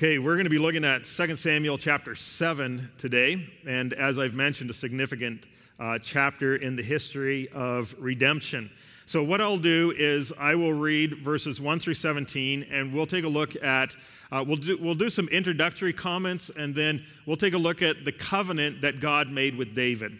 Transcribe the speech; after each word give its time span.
Okay, 0.00 0.18
we're 0.18 0.36
going 0.36 0.44
to 0.44 0.50
be 0.50 0.58
looking 0.58 0.82
at 0.82 1.04
2 1.04 1.36
Samuel 1.36 1.76
chapter 1.76 2.14
7 2.14 2.90
today. 2.96 3.46
And 3.66 3.92
as 3.92 4.18
I've 4.18 4.32
mentioned, 4.32 4.70
a 4.70 4.72
significant 4.72 5.44
uh, 5.78 5.98
chapter 5.98 6.56
in 6.56 6.74
the 6.74 6.82
history 6.82 7.50
of 7.50 7.94
redemption. 7.98 8.70
So, 9.04 9.22
what 9.22 9.42
I'll 9.42 9.58
do 9.58 9.92
is 9.94 10.32
I 10.38 10.54
will 10.54 10.72
read 10.72 11.18
verses 11.18 11.60
1 11.60 11.80
through 11.80 11.92
17, 11.92 12.62
and 12.70 12.94
we'll 12.94 13.04
take 13.04 13.24
a 13.24 13.28
look 13.28 13.62
at, 13.62 13.94
uh, 14.32 14.42
we'll, 14.48 14.56
do, 14.56 14.78
we'll 14.80 14.94
do 14.94 15.10
some 15.10 15.28
introductory 15.28 15.92
comments, 15.92 16.50
and 16.56 16.74
then 16.74 17.04
we'll 17.26 17.36
take 17.36 17.52
a 17.52 17.58
look 17.58 17.82
at 17.82 18.06
the 18.06 18.12
covenant 18.12 18.80
that 18.80 19.00
God 19.00 19.28
made 19.28 19.54
with 19.54 19.74
David. 19.74 20.18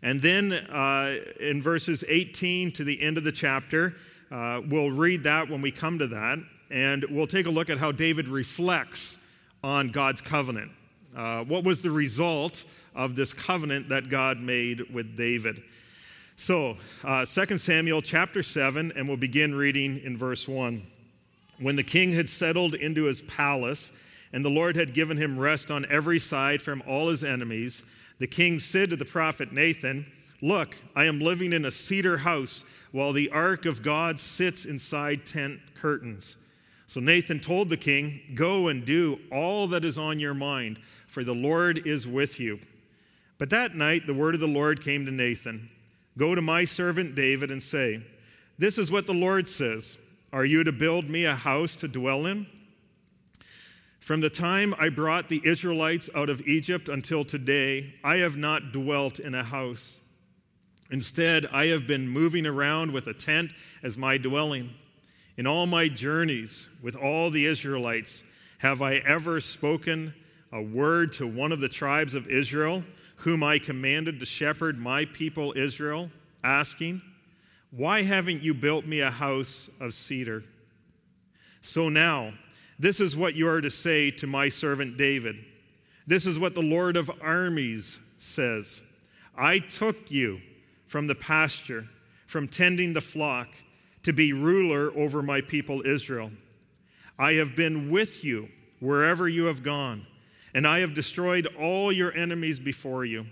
And 0.00 0.22
then 0.22 0.52
uh, 0.52 1.16
in 1.40 1.60
verses 1.60 2.04
18 2.06 2.70
to 2.70 2.84
the 2.84 3.02
end 3.02 3.18
of 3.18 3.24
the 3.24 3.32
chapter, 3.32 3.96
uh, 4.30 4.60
we'll 4.64 4.92
read 4.92 5.24
that 5.24 5.50
when 5.50 5.60
we 5.60 5.72
come 5.72 5.98
to 5.98 6.06
that 6.06 6.38
and 6.70 7.04
we'll 7.10 7.26
take 7.26 7.46
a 7.46 7.50
look 7.50 7.70
at 7.70 7.78
how 7.78 7.92
David 7.92 8.28
reflects 8.28 9.18
on 9.62 9.88
God's 9.88 10.20
covenant. 10.20 10.70
Uh, 11.16 11.44
what 11.44 11.64
was 11.64 11.82
the 11.82 11.90
result 11.90 12.64
of 12.94 13.16
this 13.16 13.32
covenant 13.32 13.88
that 13.88 14.08
God 14.08 14.40
made 14.40 14.92
with 14.92 15.16
David? 15.16 15.62
So, 16.36 16.76
uh, 17.02 17.24
2 17.24 17.58
Samuel 17.58 18.02
chapter 18.02 18.42
7, 18.42 18.92
and 18.94 19.08
we'll 19.08 19.16
begin 19.16 19.54
reading 19.54 19.98
in 19.98 20.16
verse 20.16 20.46
1. 20.46 20.86
When 21.58 21.74
the 21.74 21.82
king 21.82 22.12
had 22.12 22.28
settled 22.28 22.74
into 22.74 23.04
his 23.04 23.22
palace, 23.22 23.90
and 24.32 24.44
the 24.44 24.50
Lord 24.50 24.76
had 24.76 24.94
given 24.94 25.16
him 25.16 25.38
rest 25.38 25.70
on 25.70 25.86
every 25.90 26.18
side 26.18 26.62
from 26.62 26.82
all 26.86 27.08
his 27.08 27.24
enemies, 27.24 27.82
the 28.18 28.26
king 28.26 28.60
said 28.60 28.90
to 28.90 28.96
the 28.96 29.04
prophet 29.04 29.52
Nathan, 29.52 30.06
Look, 30.40 30.78
I 30.94 31.06
am 31.06 31.18
living 31.18 31.52
in 31.52 31.64
a 31.64 31.70
cedar 31.72 32.18
house, 32.18 32.64
while 32.92 33.12
the 33.12 33.30
ark 33.30 33.66
of 33.66 33.82
God 33.82 34.20
sits 34.20 34.64
inside 34.64 35.26
tent 35.26 35.58
curtains. 35.74 36.36
So 36.88 37.00
Nathan 37.00 37.38
told 37.38 37.68
the 37.68 37.76
king, 37.76 38.22
Go 38.34 38.66
and 38.66 38.84
do 38.84 39.20
all 39.30 39.68
that 39.68 39.84
is 39.84 39.98
on 39.98 40.18
your 40.18 40.32
mind, 40.32 40.80
for 41.06 41.22
the 41.22 41.34
Lord 41.34 41.86
is 41.86 42.08
with 42.08 42.40
you. 42.40 42.60
But 43.36 43.50
that 43.50 43.76
night 43.76 44.06
the 44.06 44.14
word 44.14 44.34
of 44.34 44.40
the 44.40 44.48
Lord 44.48 44.82
came 44.82 45.04
to 45.06 45.12
Nathan 45.12 45.68
Go 46.16 46.34
to 46.34 46.42
my 46.42 46.64
servant 46.64 47.14
David 47.14 47.52
and 47.52 47.62
say, 47.62 48.02
This 48.58 48.78
is 48.78 48.90
what 48.90 49.06
the 49.06 49.14
Lord 49.14 49.46
says 49.46 49.98
Are 50.32 50.46
you 50.46 50.64
to 50.64 50.72
build 50.72 51.08
me 51.08 51.26
a 51.26 51.36
house 51.36 51.76
to 51.76 51.88
dwell 51.88 52.24
in? 52.24 52.46
From 54.00 54.22
the 54.22 54.30
time 54.30 54.74
I 54.78 54.88
brought 54.88 55.28
the 55.28 55.42
Israelites 55.44 56.08
out 56.14 56.30
of 56.30 56.40
Egypt 56.48 56.88
until 56.88 57.22
today, 57.22 57.94
I 58.02 58.16
have 58.16 58.38
not 58.38 58.72
dwelt 58.72 59.20
in 59.20 59.34
a 59.34 59.44
house. 59.44 60.00
Instead, 60.90 61.44
I 61.52 61.66
have 61.66 61.86
been 61.86 62.08
moving 62.08 62.46
around 62.46 62.92
with 62.92 63.06
a 63.06 63.12
tent 63.12 63.52
as 63.82 63.98
my 63.98 64.16
dwelling. 64.16 64.70
In 65.38 65.46
all 65.46 65.66
my 65.66 65.86
journeys 65.86 66.68
with 66.82 66.96
all 66.96 67.30
the 67.30 67.46
Israelites, 67.46 68.24
have 68.58 68.82
I 68.82 68.96
ever 68.96 69.40
spoken 69.40 70.12
a 70.50 70.60
word 70.60 71.12
to 71.14 71.28
one 71.28 71.52
of 71.52 71.60
the 71.60 71.68
tribes 71.68 72.16
of 72.16 72.26
Israel, 72.26 72.82
whom 73.18 73.44
I 73.44 73.60
commanded 73.60 74.18
to 74.18 74.26
shepherd 74.26 74.78
my 74.78 75.04
people 75.04 75.54
Israel, 75.56 76.10
asking, 76.42 77.02
Why 77.70 78.02
haven't 78.02 78.42
you 78.42 78.52
built 78.52 78.84
me 78.84 78.98
a 78.98 79.12
house 79.12 79.70
of 79.78 79.94
cedar? 79.94 80.42
So 81.60 81.88
now, 81.88 82.32
this 82.76 82.98
is 82.98 83.16
what 83.16 83.36
you 83.36 83.46
are 83.46 83.60
to 83.60 83.70
say 83.70 84.10
to 84.10 84.26
my 84.26 84.48
servant 84.48 84.96
David. 84.96 85.36
This 86.04 86.26
is 86.26 86.40
what 86.40 86.56
the 86.56 86.62
Lord 86.62 86.96
of 86.96 87.12
armies 87.22 88.00
says 88.18 88.82
I 89.36 89.60
took 89.60 90.10
you 90.10 90.40
from 90.88 91.06
the 91.06 91.14
pasture, 91.14 91.86
from 92.26 92.48
tending 92.48 92.92
the 92.92 93.00
flock 93.00 93.50
to 94.02 94.12
be 94.12 94.32
ruler 94.32 94.90
over 94.96 95.22
my 95.22 95.40
people 95.40 95.82
Israel. 95.84 96.30
I 97.18 97.32
have 97.34 97.56
been 97.56 97.90
with 97.90 98.24
you 98.24 98.48
wherever 98.80 99.28
you 99.28 99.44
have 99.44 99.62
gone, 99.62 100.06
and 100.54 100.66
I 100.66 100.80
have 100.80 100.94
destroyed 100.94 101.46
all 101.58 101.90
your 101.90 102.16
enemies 102.16 102.60
before 102.60 103.04
you. 103.04 103.26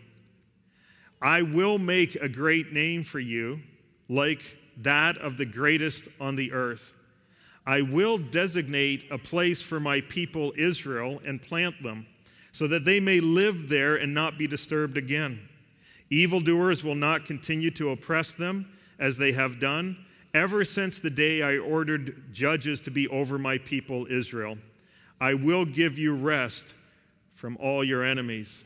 I 1.22 1.42
will 1.42 1.78
make 1.78 2.16
a 2.16 2.28
great 2.28 2.72
name 2.72 3.04
for 3.04 3.20
you, 3.20 3.60
like 4.08 4.58
that 4.78 5.16
of 5.18 5.36
the 5.36 5.46
greatest 5.46 6.08
on 6.20 6.36
the 6.36 6.52
earth. 6.52 6.92
I 7.66 7.82
will 7.82 8.18
designate 8.18 9.04
a 9.10 9.18
place 9.18 9.62
for 9.62 9.80
my 9.80 10.00
people 10.02 10.52
Israel 10.56 11.20
and 11.24 11.40
plant 11.40 11.82
them, 11.82 12.06
so 12.52 12.66
that 12.68 12.84
they 12.84 13.00
may 13.00 13.20
live 13.20 13.68
there 13.68 13.96
and 13.96 14.14
not 14.14 14.38
be 14.38 14.46
disturbed 14.46 14.96
again. 14.96 15.48
Evildoers 16.10 16.84
will 16.84 16.94
not 16.94 17.24
continue 17.24 17.70
to 17.72 17.90
oppress 17.90 18.32
them 18.32 18.70
as 18.98 19.16
they 19.16 19.32
have 19.32 19.58
done 19.58 19.96
ever 20.36 20.66
since 20.66 20.98
the 20.98 21.08
day 21.08 21.40
I 21.40 21.56
ordered 21.56 22.30
judges 22.30 22.82
to 22.82 22.90
be 22.90 23.08
over 23.08 23.38
my 23.38 23.56
people 23.56 24.06
Israel. 24.10 24.58
I 25.18 25.32
will 25.32 25.64
give 25.64 25.98
you 25.98 26.14
rest 26.14 26.74
from 27.34 27.56
all 27.56 27.82
your 27.82 28.04
enemies. 28.04 28.62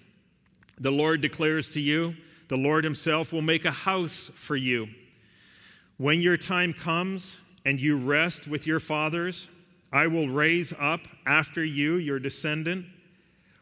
The 0.79 0.91
Lord 0.91 1.21
declares 1.21 1.73
to 1.75 1.81
you, 1.81 2.17
the 2.49 2.57
Lord 2.57 2.83
Himself 2.83 3.33
will 3.33 3.41
make 3.41 3.65
a 3.65 3.71
house 3.71 4.33
for 4.35 4.57
you. 4.57 4.89
When 5.97 6.21
your 6.21 6.37
time 6.37 6.73
comes 6.73 7.39
and 7.65 7.81
you 7.81 7.97
rest 7.97 8.49
with 8.49 8.67
your 8.67 8.81
fathers, 8.81 9.49
I 9.93 10.09
will 10.09 10.29
raise 10.29 10.73
up 10.77 11.03
after 11.25 11.65
you 11.65 11.95
your 11.95 12.19
descendant 12.19 12.87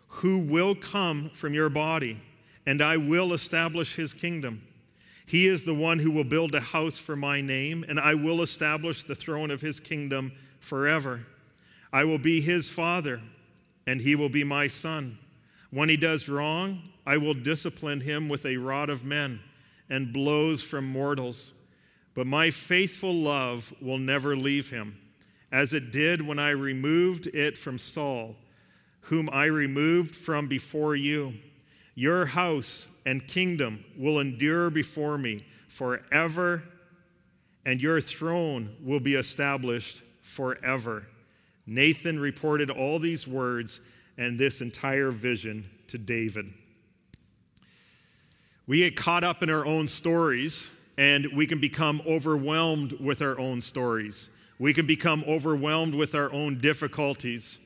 who 0.09 0.39
will 0.39 0.75
come 0.75 1.31
from 1.35 1.53
your 1.53 1.69
body, 1.69 2.19
and 2.65 2.81
I 2.81 2.97
will 2.97 3.35
establish 3.35 3.97
his 3.97 4.15
kingdom. 4.15 4.63
He 5.29 5.47
is 5.47 5.65
the 5.65 5.75
one 5.75 5.99
who 5.99 6.11
will 6.11 6.25
build 6.25 6.55
a 6.55 6.61
house 6.61 6.99
for 6.99 7.15
my 7.15 7.43
name, 7.43 7.85
and 7.87 8.01
I 8.01 8.15
will 8.15 8.41
establish 8.41 9.03
the 9.03 9.15
throne 9.15 9.51
of 9.51 9.61
his 9.61 9.79
kingdom 9.79 10.33
forever. 10.59 11.27
I 11.93 12.05
will 12.05 12.19
be 12.19 12.41
his 12.41 12.71
father, 12.71 13.21
and 13.87 14.01
he 14.01 14.15
will 14.15 14.31
be 14.31 14.43
my 14.43 14.69
son. 14.69 15.19
When 15.71 15.91
he 15.91 15.99
does 15.99 16.31
wrong, 16.31 16.81
I 17.07 17.19
will 17.19 17.35
discipline 17.35 18.01
him 18.01 18.31
with 18.31 18.47
a 18.47 18.57
rod 18.57 18.89
of 18.89 19.05
men 19.05 19.41
and 19.91 20.15
blows 20.15 20.63
from 20.63 20.87
mortals. 20.87 21.53
But 22.15 22.27
my 22.27 22.49
faithful 22.49 23.13
love 23.15 23.75
will 23.83 23.99
never 23.99 24.35
leave 24.35 24.71
him, 24.71 24.97
as 25.53 25.75
it 25.75 25.93
did 25.93 26.27
when 26.27 26.39
I 26.39 26.51
removed 26.51 27.27
it 27.29 27.59
from 27.59 27.77
Saul, 27.77 28.37
whom 29.03 29.29
I 29.31 29.45
removed 29.45 30.15
from 30.15 30.49
before 30.49 30.97
you. 30.97 31.35
Your 31.99 32.27
house 32.27 32.87
and 33.05 33.27
kingdom 33.27 33.85
will 33.97 34.21
endure 34.21 34.71
before 34.71 35.19
me 35.19 35.45
forever, 35.67 36.63
and 37.67 37.83
your 37.83 38.01
throne 38.01 38.77
will 38.81 39.01
be 39.01 39.17
established 39.17 40.05
forever. 40.21 41.09
Nathan 41.67 42.21
reported 42.21 42.71
all 42.71 43.01
these 43.01 43.27
words 43.27 43.81
and 44.17 44.39
this 44.39 44.61
entire 44.61 45.11
vision 45.11 45.69
to 45.89 45.99
David. 45.99 46.53
We 48.69 48.79
get 48.79 48.95
caught 48.95 49.25
up 49.25 49.43
in 49.43 49.51
our 49.51 49.67
own 49.67 49.89
stories, 49.89 50.71
and 50.97 51.27
we 51.35 51.49
can 51.49 51.59
become 51.59 52.01
overwhelmed 52.07 52.93
with 53.01 53.21
our 53.21 53.37
own 53.41 53.61
stories. 53.61 54.31
We 54.61 54.73
can 54.73 54.87
become 54.87 55.25
overwhelmed 55.27 55.97
with 55.97 56.15
our 56.15 56.33
own 56.33 56.59
difficulties, 56.59 57.59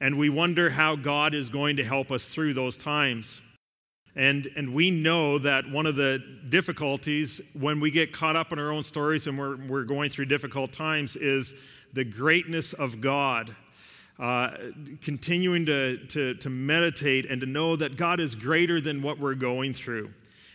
and 0.00 0.18
we 0.18 0.28
wonder 0.28 0.70
how 0.70 0.96
God 0.96 1.36
is 1.36 1.48
going 1.48 1.76
to 1.76 1.84
help 1.84 2.10
us 2.10 2.24
through 2.24 2.54
those 2.54 2.76
times. 2.76 3.42
And, 4.16 4.48
and 4.56 4.72
we 4.72 4.90
know 4.90 5.38
that 5.38 5.70
one 5.70 5.84
of 5.84 5.94
the 5.94 6.22
difficulties 6.48 7.42
when 7.52 7.80
we 7.80 7.90
get 7.90 8.14
caught 8.14 8.34
up 8.34 8.50
in 8.50 8.58
our 8.58 8.72
own 8.72 8.82
stories 8.82 9.26
and 9.26 9.38
we're, 9.38 9.56
we're 9.56 9.84
going 9.84 10.08
through 10.08 10.24
difficult 10.24 10.72
times 10.72 11.16
is 11.16 11.54
the 11.92 12.04
greatness 12.04 12.72
of 12.72 13.00
God. 13.00 13.54
Uh, 14.18 14.50
continuing 15.02 15.66
to, 15.66 15.98
to, 16.06 16.32
to 16.36 16.48
meditate 16.48 17.26
and 17.26 17.42
to 17.42 17.46
know 17.46 17.76
that 17.76 17.98
God 17.98 18.18
is 18.18 18.34
greater 18.34 18.80
than 18.80 19.02
what 19.02 19.18
we're 19.18 19.34
going 19.34 19.74
through. 19.74 20.10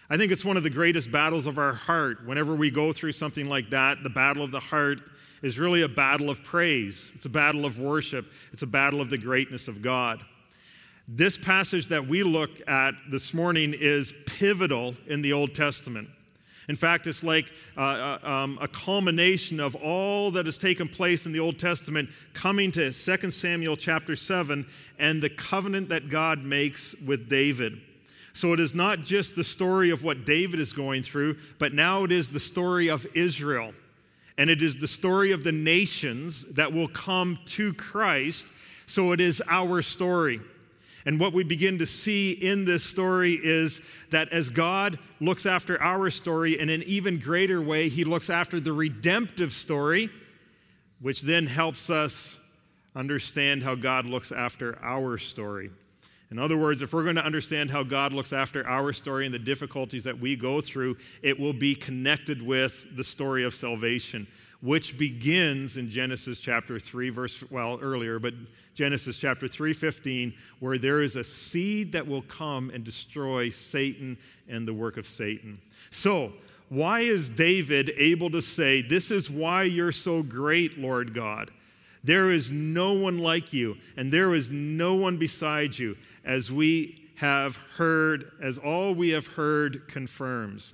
I 0.10 0.18
think 0.18 0.32
it's 0.32 0.44
one 0.44 0.58
of 0.58 0.64
the 0.64 0.72
greatest 0.72 1.12
battles 1.12 1.46
of 1.46 1.60
our 1.60 1.74
heart. 1.74 2.26
Whenever 2.26 2.56
we 2.56 2.72
go 2.72 2.92
through 2.92 3.12
something 3.12 3.48
like 3.48 3.70
that, 3.70 4.02
the 4.02 4.10
battle 4.10 4.44
of 4.44 4.50
the 4.50 4.60
heart 4.60 5.02
is 5.44 5.60
really 5.60 5.84
a 5.84 5.88
battle 5.88 6.32
of 6.32 6.44
praise. 6.44 7.12
It's 7.14 7.26
a 7.26 7.30
battle 7.30 7.64
of 7.64 7.80
worship. 7.80 8.26
It's 8.52 8.64
a 8.64 8.68
battle 8.68 9.00
of 9.00 9.12
the 9.12 9.18
greatness 9.20 9.68
of 9.68 9.84
God. 9.84 10.26
This 11.14 11.38
passage 11.38 11.88
that 11.88 12.08
we 12.08 12.24
look 12.24 12.52
at 12.70 12.94
this 13.10 13.34
morning 13.34 13.76
is 13.78 14.14
pivotal 14.26 14.96
in 15.08 15.22
the 15.22 15.34
Old 15.34 15.54
Testament. 15.54 16.08
In 16.70 16.78
fact, 16.78 17.06
it's 17.06 17.22
like 17.22 17.52
uh, 17.76 17.82
uh, 17.82 18.20
um, 18.24 18.58
a 18.62 18.68
culmination 18.70 19.60
of 19.60 19.76
all 19.76 20.32
that 20.32 20.46
has 20.46 20.58
taken 20.58 20.88
place 20.88 21.26
in 21.26 21.34
the 21.34 21.40
Old 21.42 21.60
Testament 21.60 22.12
coming 22.34 22.72
to 22.72 22.94
2 22.94 23.30
Samuel 23.30 23.76
chapter 23.76 24.16
7 24.16 24.66
and 25.00 25.22
the 25.22 25.30
covenant 25.30 25.90
that 25.90 26.08
God 26.08 26.46
makes 26.46 26.96
with 27.06 27.28
David. 27.28 27.82
So 28.32 28.54
it 28.54 28.62
is 28.62 28.74
not 28.74 29.02
just 29.02 29.36
the 29.36 29.44
story 29.44 29.90
of 29.90 30.06
what 30.06 30.26
David 30.26 30.62
is 30.62 30.72
going 30.72 31.04
through, 31.04 31.36
but 31.60 31.74
now 31.74 32.06
it 32.06 32.14
is 32.14 32.32
the 32.32 32.40
story 32.40 32.90
of 32.90 33.06
Israel. 33.14 33.74
And 34.38 34.50
it 34.50 34.62
is 34.62 34.78
the 34.78 34.88
story 34.88 35.34
of 35.34 35.44
the 35.44 35.52
nations 35.52 36.46
that 36.52 36.72
will 36.72 36.88
come 36.88 37.38
to 37.48 37.74
Christ. 37.74 38.48
So 38.86 39.12
it 39.12 39.20
is 39.20 39.44
our 39.50 39.82
story. 39.82 40.40
And 41.06 41.20
what 41.20 41.34
we 41.34 41.44
begin 41.44 41.80
to 41.80 41.86
see 41.86 42.32
in 42.32 42.66
this 42.66 42.84
story 42.84 43.34
is 43.34 43.82
that 44.12 44.30
as 44.30 44.50
God 44.50 45.00
looks 45.20 45.46
after 45.46 45.82
our 45.82 46.10
story 46.10 46.60
in 46.60 46.70
an 46.70 46.84
even 46.84 47.18
greater 47.18 47.62
way, 47.62 47.90
He 47.90 48.04
looks 48.04 48.30
after 48.30 48.60
the 48.60 48.74
redemptive 48.74 49.54
story, 49.54 50.10
which 51.00 51.22
then 51.22 51.48
helps 51.48 51.90
us 51.90 52.38
understand 52.96 53.64
how 53.64 53.76
God 53.76 54.06
looks 54.06 54.32
after 54.32 54.78
our 54.84 55.18
story. 55.18 55.72
In 56.32 56.40
other 56.40 56.58
words, 56.58 56.82
if 56.82 56.94
we're 56.94 57.04
going 57.04 57.18
to 57.18 57.26
understand 57.26 57.70
how 57.70 57.84
God 57.84 58.14
looks 58.14 58.32
after 58.32 58.66
our 58.66 58.94
story 58.94 59.26
and 59.26 59.36
the 59.36 59.40
difficulties 59.40 60.06
that 60.06 60.18
we 60.18 60.38
go 60.38 60.62
through, 60.62 60.96
it 61.22 61.38
will 61.38 61.52
be 61.52 61.76
connected 61.76 62.42
with 62.42 62.86
the 62.96 63.04
story 63.04 63.44
of 63.44 63.54
salvation, 63.54 64.28
which 64.62 64.98
begins 64.98 65.78
in 65.78 65.90
Genesis 65.90 66.40
chapter 66.40 66.80
3 66.80 67.10
verse 67.10 67.44
well 67.50 67.80
earlier, 67.82 68.20
but 68.20 68.34
Genesis 68.74 69.18
chapter 69.18 69.48
3:15 69.48 70.34
where 70.60 70.78
there 70.78 71.02
is 71.02 71.16
a 71.16 71.24
seed 71.24 71.92
that 71.92 72.08
will 72.08 72.22
come 72.22 72.70
and 72.70 72.84
destroy 72.84 73.50
Satan 73.50 74.18
and 74.48 74.68
the 74.68 74.74
work 74.74 74.98
of 74.98 75.08
Satan. 75.08 75.60
So, 75.90 76.34
why 76.70 77.02
is 77.02 77.30
David 77.30 77.92
able 77.98 78.30
to 78.30 78.42
say, 78.42 78.82
This 78.82 79.12
is 79.12 79.30
why 79.30 79.64
you're 79.64 79.92
so 79.92 80.24
great, 80.24 80.78
Lord 80.78 81.14
God? 81.14 81.52
There 82.04 82.32
is 82.32 82.50
no 82.50 82.94
one 82.94 83.20
like 83.20 83.52
you, 83.52 83.78
and 83.98 84.12
there 84.12 84.34
is 84.34 84.50
no 84.50 84.96
one 84.96 85.18
beside 85.18 85.78
you, 85.78 85.98
as 86.24 86.50
we 86.50 87.10
have 87.16 87.58
heard, 87.76 88.32
as 88.42 88.58
all 88.58 88.96
we 88.96 89.10
have 89.10 89.28
heard 89.28 89.88
confirms. 89.88 90.74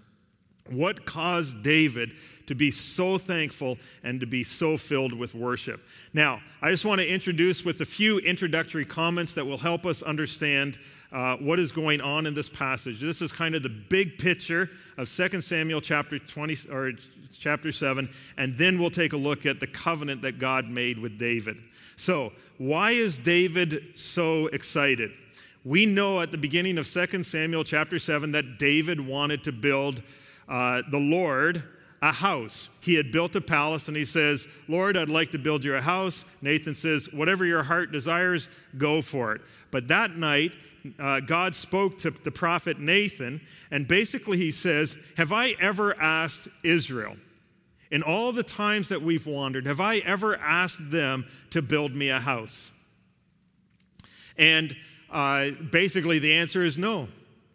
What 0.70 1.06
caused 1.06 1.64
David 1.64 2.14
to 2.48 2.56
be 2.56 2.72
so 2.72 3.18
thankful 3.18 3.78
and 4.04 4.20
to 4.20 4.26
be 4.26 4.44
so 4.44 4.76
filled 4.76 5.14
with 5.14 5.36
worship? 5.36 5.84
Now, 6.14 6.42
I 6.62 6.72
just 6.72 6.86
want 6.86 7.00
to 7.02 7.08
introduce 7.08 7.64
with 7.64 7.80
a 7.82 7.86
few 7.86 8.20
introductory 8.20 8.86
comments 8.86 9.34
that 9.36 9.46
will 9.46 9.58
help 9.58 9.86
us 9.86 10.02
understand 10.02 10.80
uh, 11.12 11.38
what 11.38 11.60
is 11.60 11.72
going 11.72 12.02
on 12.02 12.26
in 12.26 12.34
this 12.34 12.50
passage. 12.50 13.00
This 13.00 13.22
is 13.22 13.32
kind 13.32 13.56
of 13.56 13.64
the 13.64 13.70
big 13.70 14.18
picture 14.18 14.70
of 14.98 15.10
2 15.10 15.42
Samuel 15.42 15.82
chapter 15.82 16.20
20 16.20 16.70
or 16.72 16.92
chapter 17.38 17.72
7, 17.72 18.10
and 18.38 18.56
then 18.56 18.80
we'll 18.80 18.90
take 18.90 19.14
a 19.14 19.18
look 19.18 19.46
at 19.46 19.60
the 19.60 19.68
covenant 19.68 20.22
that 20.24 20.40
God 20.40 20.70
made 20.70 20.98
with 20.98 21.18
David. 21.18 21.60
So, 21.96 22.34
why 22.58 22.92
is 22.92 23.18
David 23.18 23.84
so 23.96 24.48
excited? 24.48 25.12
We 25.64 25.86
know 25.86 26.22
at 26.22 26.32
the 26.32 26.38
beginning 26.38 26.78
of 26.78 26.88
2 26.88 27.24
Samuel 27.24 27.64
chapter 27.64 28.00
7 28.00 28.32
that 28.32 28.58
David 28.58 29.02
wanted 29.02 29.44
to 29.46 29.52
build 29.52 30.02
uh, 30.48 30.84
the 30.90 31.00
Lord 31.00 31.64
a 32.02 32.12
house. 32.12 32.70
He 32.82 32.96
had 32.96 33.12
built 33.12 33.36
a 33.36 33.42
palace 33.42 33.88
and 33.88 33.98
he 33.98 34.06
says, 34.06 34.48
Lord, 34.68 34.96
I'd 34.96 35.10
like 35.10 35.32
to 35.32 35.40
build 35.40 35.64
you 35.64 35.76
a 35.76 35.82
house. 35.82 36.26
Nathan 36.42 36.76
says, 36.76 37.12
Whatever 37.12 37.46
your 37.46 37.64
heart 37.64 37.92
desires, 37.92 38.50
go 38.78 39.02
for 39.02 39.34
it. 39.34 39.42
But 39.72 39.88
that 39.88 40.16
night, 40.16 40.54
uh, 41.00 41.20
God 41.22 41.56
spoke 41.56 41.98
to 42.00 42.12
the 42.12 42.32
prophet 42.32 42.80
Nathan, 42.80 43.42
and 43.72 43.88
basically 43.88 44.38
he 44.38 44.52
says, 44.52 44.98
Have 45.18 45.34
I 45.34 45.56
ever 45.60 46.00
asked 46.00 46.48
Israel, 46.64 47.18
in 47.90 48.04
all 48.04 48.32
the 48.32 48.44
times 48.44 48.90
that 48.90 49.02
we've 49.02 49.26
wandered, 49.26 49.66
have 49.66 49.82
I 49.82 49.98
ever 49.98 50.36
asked 50.38 50.92
them 50.92 51.26
to 51.52 51.62
build 51.62 51.94
me 51.96 52.10
a 52.10 52.20
house? 52.20 52.72
And 54.38 54.76
uh, 55.10 55.52
basically 55.72 56.20
the 56.20 56.34
answer 56.34 56.64
is 56.64 56.78
no. 56.78 57.08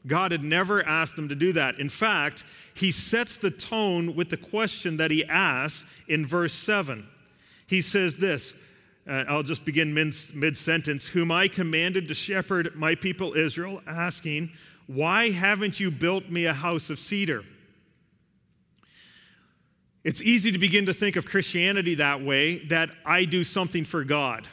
God 0.07 0.33
had 0.33 0.43
never 0.43 0.85
asked 0.85 1.17
them 1.17 1.29
to 1.29 1.35
do 1.35 1.53
that. 1.53 1.79
In 1.79 1.89
fact, 1.89 2.45
he 2.75 2.91
sets 2.91 3.37
the 3.37 3.51
tone 3.51 4.17
with 4.17 4.31
the 4.31 4.37
question 4.37 4.97
that 4.97 5.11
he 5.11 5.25
asks 5.25 5.85
in 6.09 6.27
verse 6.27 6.55
7. 6.55 7.07
He 7.67 7.81
says 7.81 8.17
this 8.17 8.53
uh, 9.09 9.25
I'll 9.29 9.43
just 9.43 9.65
begin 9.65 9.95
mid 9.95 10.57
sentence, 10.57 11.09
whom 11.09 11.33
I 11.33 11.49
commanded 11.49 12.09
to 12.09 12.15
shepherd 12.15 12.75
my 12.77 12.95
people 12.95 13.35
Israel, 13.35 13.83
asking, 13.87 14.53
Why 14.87 15.31
haven't 15.31 15.81
you 15.81 15.91
built 15.91 16.29
me 16.29 16.47
a 16.47 16.55
house 16.55 16.91
of 16.91 16.99
cedar? 16.99 17.45
It's 20.05 20.21
easy 20.21 20.51
to 20.51 20.59
begin 20.59 20.87
to 20.87 20.95
think 20.95 21.15
of 21.17 21.27
Christianity 21.27 21.95
that 21.97 22.23
way, 22.23 22.59
that 22.67 22.91
I 23.07 23.25
do 23.25 23.45
something 23.45 23.85
for 23.85 24.03
God. 24.03 24.47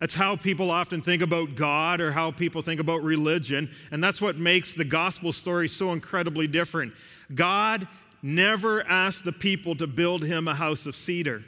That's 0.00 0.14
how 0.14 0.36
people 0.36 0.70
often 0.70 1.00
think 1.00 1.22
about 1.22 1.54
God 1.54 2.00
or 2.00 2.12
how 2.12 2.30
people 2.30 2.62
think 2.62 2.80
about 2.80 3.02
religion. 3.02 3.70
And 3.90 4.02
that's 4.02 4.20
what 4.20 4.36
makes 4.36 4.74
the 4.74 4.84
gospel 4.84 5.32
story 5.32 5.68
so 5.68 5.92
incredibly 5.92 6.46
different. 6.46 6.94
God 7.34 7.86
never 8.22 8.86
asked 8.86 9.24
the 9.24 9.32
people 9.32 9.76
to 9.76 9.86
build 9.86 10.24
him 10.24 10.48
a 10.48 10.54
house 10.54 10.86
of 10.86 10.96
cedar. 10.96 11.44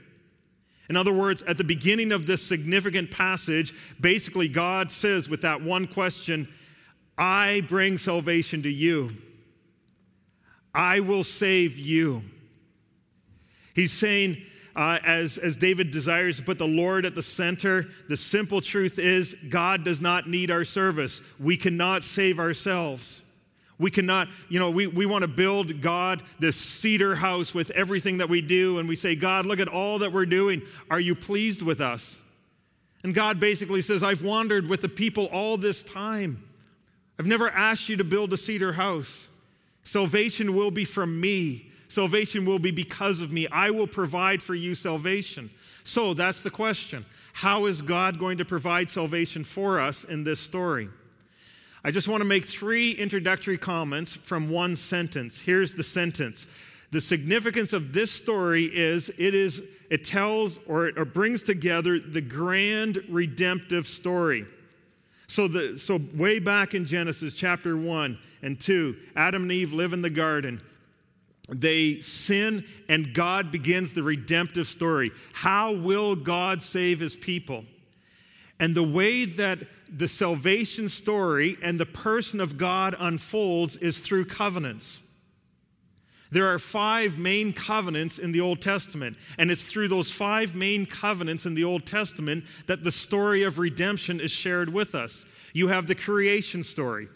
In 0.89 0.97
other 0.97 1.13
words, 1.13 1.43
at 1.43 1.59
the 1.59 1.65
beginning 1.65 2.13
of 2.13 2.27
this 2.27 2.47
significant 2.47 3.11
passage, 3.11 3.75
basically 4.01 4.49
God 4.49 4.91
says 4.91 5.29
with 5.29 5.41
that 5.43 5.61
one 5.63 5.87
question, 5.87 6.49
I 7.19 7.63
bring 7.67 7.99
salvation 7.99 8.63
to 8.63 8.71
you. 8.71 9.17
I 10.75 11.01
will 11.01 11.25
save 11.25 11.79
you. 11.79 12.23
He's 13.75 13.93
saying, 13.93 14.43
uh, 14.77 14.99
as, 15.05 15.39
as 15.39 15.57
David 15.57 15.91
desires 15.91 16.37
to 16.37 16.45
put 16.45 16.59
the 16.59 16.67
Lord 16.67 17.07
at 17.07 17.15
the 17.15 17.23
center, 17.23 17.87
the 18.09 18.17
simple 18.17 18.61
truth 18.61 18.99
is 18.99 19.35
God 19.49 19.85
does 19.85 20.03
not 20.03 20.29
need 20.29 20.51
our 20.51 20.65
service. 20.65 21.23
We 21.41 21.57
cannot 21.57 22.05
save 22.05 22.39
ourselves. 22.39 23.23
We 23.79 23.91
cannot, 23.91 24.29
you 24.49 24.59
know, 24.59 24.71
we, 24.71 24.87
we 24.87 25.07
want 25.07 25.23
to 25.23 25.29
build 25.29 25.81
God 25.81 26.23
this 26.39 26.57
cedar 26.57 27.15
house 27.15 27.55
with 27.55 27.71
everything 27.71 28.19
that 28.19 28.29
we 28.29 28.43
do, 28.43 28.79
and 28.79 28.89
we 28.89 28.97
say, 28.97 29.17
God, 29.17 29.47
look 29.47 29.61
at 29.61 29.69
all 29.69 29.99
that 30.01 30.13
we're 30.13 30.27
doing. 30.27 30.63
Are 30.91 31.01
you 31.01 31.15
pleased 31.15 31.63
with 31.63 31.81
us? 31.81 32.21
And 33.03 33.15
God 33.15 33.41
basically 33.41 33.83
says, 33.83 34.03
I've 34.03 34.23
wandered 34.23 34.69
with 34.69 34.83
the 34.83 34.89
people 34.89 35.27
all 35.27 35.57
this 35.57 35.83
time. 35.83 36.43
I've 37.19 37.27
never 37.27 37.49
asked 37.49 37.89
you 37.89 37.97
to 37.97 38.05
build 38.05 38.33
a 38.33 38.37
cedar 38.37 38.75
house. 38.75 39.29
Salvation 39.85 40.55
will 40.55 40.71
be 40.71 40.85
from 40.85 41.19
me. 41.19 41.71
Salvation 41.89 42.45
will 42.45 42.59
be 42.59 42.71
because 42.71 43.21
of 43.21 43.31
me. 43.31 43.47
I 43.49 43.71
will 43.71 43.87
provide 43.87 44.43
for 44.43 44.55
you 44.55 44.75
salvation. 44.75 45.51
So 45.85 46.15
that's 46.15 46.43
the 46.43 46.51
question. 46.51 47.07
How 47.33 47.67
is 47.67 47.83
God 47.83 48.19
going 48.19 48.39
to 48.39 48.45
provide 48.45 48.91
salvation 48.91 49.45
for 49.45 49.81
us 49.81 50.05
in 50.05 50.25
this 50.25 50.41
story? 50.41 50.89
I 51.85 51.93
just 51.93 52.09
want 52.09 52.21
to 52.21 52.29
make 52.29 52.45
three 52.45 52.91
introductory 52.91 53.57
comments 53.57 54.17
from 54.17 54.51
one 54.51 54.75
sentence. 54.75 55.41
Here's 55.41 55.75
the 55.75 55.85
sentence. 55.85 56.47
The 56.91 57.01
significance 57.01 57.73
of 57.73 57.93
this 57.93 58.11
story 58.11 58.65
is 58.65 59.09
it 59.11 59.35
is 59.35 59.63
it 59.89 60.03
tells 60.03 60.59
or 60.67 60.89
it 60.89 60.99
or 60.99 61.05
brings 61.05 61.45
together 61.45 62.01
the 62.01 62.21
grand 62.21 63.05
redemptive 63.09 63.87
story. 63.87 64.47
So 65.29 65.47
the 65.47 65.79
so 65.79 66.01
way 66.15 66.39
back 66.39 66.75
in 66.75 66.85
Genesis 66.85 67.37
chapter 67.37 67.77
1 67.77 68.19
and 68.43 68.59
2, 68.59 68.97
Adam 69.15 69.43
and 69.43 69.53
Eve 69.53 69.73
live 69.73 69.93
in 69.93 70.03
the 70.03 70.11
garden. 70.11 70.61
They 71.49 72.01
sin 72.01 72.65
and 72.89 73.15
God 73.15 73.53
begins 73.53 73.93
the 73.93 74.03
redemptive 74.03 74.67
story. 74.67 75.13
How 75.33 75.73
will 75.73 76.17
God 76.17 76.63
save 76.63 77.01
his 77.01 77.17
people? 77.17 77.65
And 78.59 78.75
the 78.75 78.83
way 78.83 79.25
that 79.25 79.61
the 79.89 80.09
salvation 80.09 80.89
story 80.89 81.57
and 81.63 81.79
the 81.79 81.87
person 81.87 82.41
of 82.41 82.59
God 82.59 82.97
unfolds 82.99 83.77
is 83.77 84.01
through 84.01 84.25
covenants. 84.25 85.01
There 86.33 86.49
are 86.49 86.59
five 86.59 87.19
main 87.19 87.53
covenants 87.53 88.19
in 88.19 88.33
the 88.33 88.41
Old 88.41 88.61
Testament, 88.61 89.17
and 89.39 89.51
it's 89.51 89.65
through 89.65 89.89
those 89.89 90.11
five 90.11 90.57
main 90.57 90.85
covenants 90.85 91.47
in 91.47 91.55
the 91.55 91.63
Old 91.63 91.87
Testament 91.87 92.45
that 92.67 92.83
the 92.83 92.91
story 92.91 93.45
of 93.45 93.61
redemption 93.61 94.19
is 94.19 94.33
shared 94.33 94.73
with 94.73 94.95
us. 94.97 95.25
You 95.53 95.69
have 95.69 95.87
the 95.87 95.95
creation 95.95 96.65
story. 96.65 97.07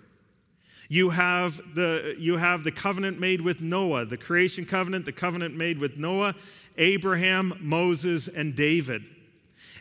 You 0.90 1.10
have 1.10 1.62
the, 1.74 2.14
you 2.18 2.36
have 2.36 2.64
the 2.64 2.72
covenant 2.72 3.18
made 3.18 3.40
with 3.40 3.62
Noah, 3.62 4.04
the 4.04 4.18
creation 4.18 4.66
covenant, 4.66 5.06
the 5.06 5.12
covenant 5.12 5.56
made 5.56 5.78
with 5.78 5.96
Noah, 5.96 6.34
Abraham, 6.76 7.54
Moses, 7.60 8.28
and 8.28 8.54
David. 8.54 9.04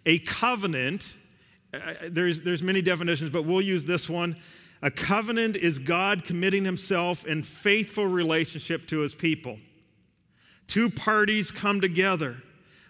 A 0.05 0.19
covenant 0.19 1.15
uh, 1.73 1.77
uh, 1.77 1.93
there's, 2.09 2.41
there's 2.41 2.63
many 2.63 2.81
definitions, 2.81 3.29
but 3.29 3.45
we'll 3.45 3.61
use 3.61 3.85
this 3.85 4.09
one. 4.09 4.35
A 4.81 4.89
covenant 4.89 5.55
is 5.55 5.77
God 5.77 6.23
committing 6.23 6.63
himself 6.63 7.25
in 7.25 7.43
faithful 7.43 8.07
relationship 8.07 8.87
to 8.87 8.99
his 8.99 9.13
people. 9.13 9.59
Two 10.67 10.89
parties 10.89 11.51
come 11.51 11.81
together, 11.81 12.37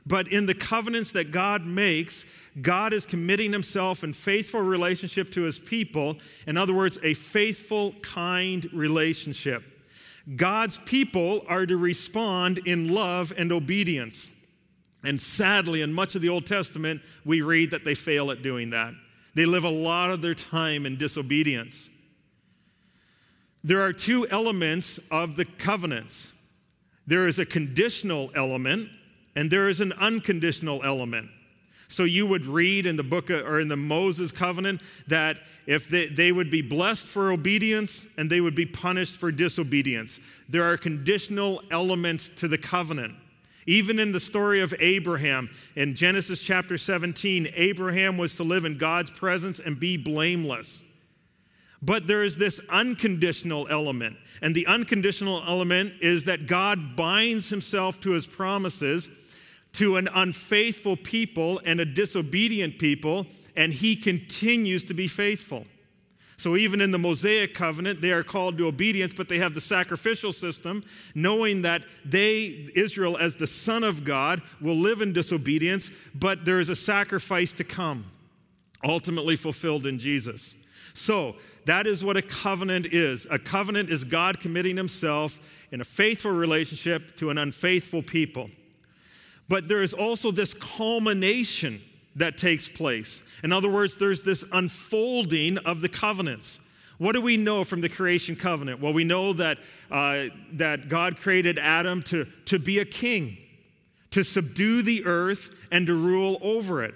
but 0.10 0.28
in 0.28 0.48
the 0.48 0.56
covenants 0.56 1.12
that 1.12 1.32
God 1.32 1.66
makes, 1.66 2.26
God 2.62 2.94
is 2.94 3.06
committing 3.06 3.54
himself 3.54 4.04
in 4.04 4.12
faithful 4.12 4.60
relationship 4.60 5.32
to 5.34 5.44
his 5.44 5.60
people. 5.60 6.18
In 6.48 6.58
other 6.58 6.74
words, 6.74 6.98
a 7.04 7.14
faithful, 7.14 7.94
kind 8.02 8.68
relationship. 8.74 9.64
God's 10.36 10.78
people 10.78 11.46
are 11.48 11.66
to 11.66 11.78
respond 11.78 12.58
in 12.66 12.92
love 12.92 13.32
and 13.38 13.52
obedience. 13.52 14.30
And 15.04 15.22
sadly, 15.22 15.82
in 15.82 15.94
much 15.94 16.16
of 16.16 16.22
the 16.22 16.30
Old 16.30 16.46
Testament, 16.46 17.02
we 17.24 17.42
read 17.42 17.72
that 17.72 17.86
they 17.86 17.96
fail 17.96 18.32
at 18.32 18.42
doing 18.42 18.72
that. 18.72 18.96
They 19.36 19.46
live 19.46 19.64
a 19.64 19.70
lot 19.70 20.10
of 20.10 20.24
their 20.24 20.36
time 20.36 20.88
in 20.88 20.98
disobedience. 20.98 21.88
There 23.64 23.82
are 23.82 23.94
two 23.94 24.28
elements 24.28 25.00
of 25.12 25.36
the 25.36 25.46
covenants 25.46 26.34
there 27.10 27.28
is 27.28 27.40
a 27.40 27.46
conditional 27.46 28.30
element, 28.36 28.88
and 29.36 29.50
there 29.50 29.70
is 29.70 29.82
an 29.82 29.94
unconditional 29.94 30.82
element. 30.84 31.30
So 31.88 32.04
you 32.04 32.28
would 32.28 32.46
read 32.46 32.86
in 32.86 32.98
the 32.98 33.04
book 33.04 33.32
or 33.32 33.60
in 33.60 33.68
the 33.68 33.76
Moses 33.76 34.32
covenant 34.32 34.82
that 35.08 35.38
if 35.66 35.90
they, 35.90 36.08
they 36.08 36.32
would 36.32 36.52
be 36.52 36.62
blessed 36.62 37.08
for 37.08 37.32
obedience 37.32 38.06
and 38.16 38.30
they 38.30 38.42
would 38.42 38.54
be 38.54 38.68
punished 38.68 39.16
for 39.16 39.32
disobedience. 39.32 40.20
There 40.48 40.64
are 40.64 40.78
conditional 40.78 41.64
elements 41.72 42.30
to 42.38 42.48
the 42.48 42.60
covenant. 42.60 43.16
Even 43.66 44.00
in 44.00 44.12
the 44.12 44.20
story 44.20 44.62
of 44.62 44.74
Abraham, 44.80 45.50
in 45.76 45.96
Genesis 45.96 46.42
chapter 46.42 46.78
17, 46.78 47.50
Abraham 47.56 48.18
was 48.18 48.36
to 48.36 48.44
live 48.44 48.66
in 48.66 48.78
God's 48.78 49.12
presence 49.12 49.60
and 49.60 49.80
be 49.80 49.98
blameless. 49.98 50.84
But 51.82 52.08
there 52.08 52.24
is 52.24 52.38
this 52.38 52.60
unconditional 52.70 53.68
element. 53.70 54.18
And 54.42 54.54
the 54.54 54.68
unconditional 54.68 55.44
element 55.48 55.94
is 56.02 56.26
that 56.26 56.46
God 56.46 56.96
binds 56.96 57.50
himself 57.50 58.00
to 58.02 58.12
his 58.12 58.28
promises 58.28 59.10
to 59.74 59.98
an 59.98 60.10
unfaithful 60.14 60.98
people 60.98 61.62
and 61.64 61.80
a 61.80 61.86
disobedient 61.86 62.80
people, 62.80 63.28
and 63.56 63.72
he 63.72 63.96
continues 63.96 64.84
to 64.86 64.94
be 64.94 65.08
faithful. 65.08 65.66
So 66.38 66.56
even 66.56 66.80
in 66.80 66.92
the 66.92 66.98
Mosaic 66.98 67.54
covenant, 67.54 68.02
they 68.02 68.12
are 68.12 68.24
called 68.24 68.58
to 68.58 68.68
obedience, 68.68 69.14
but 69.14 69.28
they 69.28 69.40
have 69.40 69.54
the 69.54 69.62
sacrificial 69.62 70.32
system, 70.32 70.86
knowing 71.14 71.64
that 71.64 71.84
they, 72.06 72.70
Israel, 72.76 73.18
as 73.18 73.36
the 73.36 73.46
Son 73.46 73.84
of 73.84 74.06
God, 74.06 74.42
will 74.62 74.78
live 74.78 75.02
in 75.02 75.12
disobedience, 75.12 75.92
but 76.16 76.46
there 76.46 76.62
is 76.62 76.70
a 76.70 76.78
sacrifice 76.78 77.52
to 77.54 77.66
come, 77.66 78.06
ultimately 78.86 79.36
fulfilled 79.36 79.86
in 79.86 80.00
Jesus. 80.00 80.56
So 81.00 81.36
that 81.66 81.88
is 81.88 82.04
what 82.04 82.18
a 82.18 82.22
covenant 82.22 82.88
is. 82.88 83.26
A 83.32 83.40
covenant 83.40 83.90
is 83.90 84.04
God 84.04 84.40
committing 84.40 84.76
himself 84.76 85.40
in 85.72 85.80
a 85.80 85.86
faithful 85.86 86.32
relationship 86.32 87.16
to 87.18 87.30
an 87.30 87.38
unfaithful 87.38 88.02
people. 88.04 88.50
But 89.48 89.68
there 89.68 89.82
is 89.82 89.94
also 89.94 90.30
this 90.30 90.54
culmination 90.54 91.82
that 92.16 92.38
takes 92.38 92.68
place. 92.68 93.24
In 93.44 93.54
other 93.54 93.70
words, 93.70 93.96
there's 93.96 94.24
this 94.24 94.44
unfolding 94.52 95.58
of 95.60 95.82
the 95.82 95.90
covenants. 95.90 96.60
What 96.98 97.14
do 97.14 97.22
we 97.22 97.38
know 97.38 97.64
from 97.64 97.80
the 97.80 97.90
creation 97.90 98.36
covenant? 98.36 98.82
Well, 98.82 98.92
we 98.92 99.06
know 99.06 99.32
that, 99.34 99.58
uh, 99.90 100.26
that 100.54 100.90
God 100.90 101.16
created 101.16 101.58
Adam 101.58 102.04
to, 102.04 102.26
to 102.46 102.60
be 102.60 102.80
a 102.80 102.86
king, 102.86 103.38
to 104.12 104.24
subdue 104.24 104.82
the 104.82 105.06
earth 105.06 105.50
and 105.72 105.88
to 105.88 105.94
rule 105.94 106.38
over 106.42 106.84
it. 106.84 106.94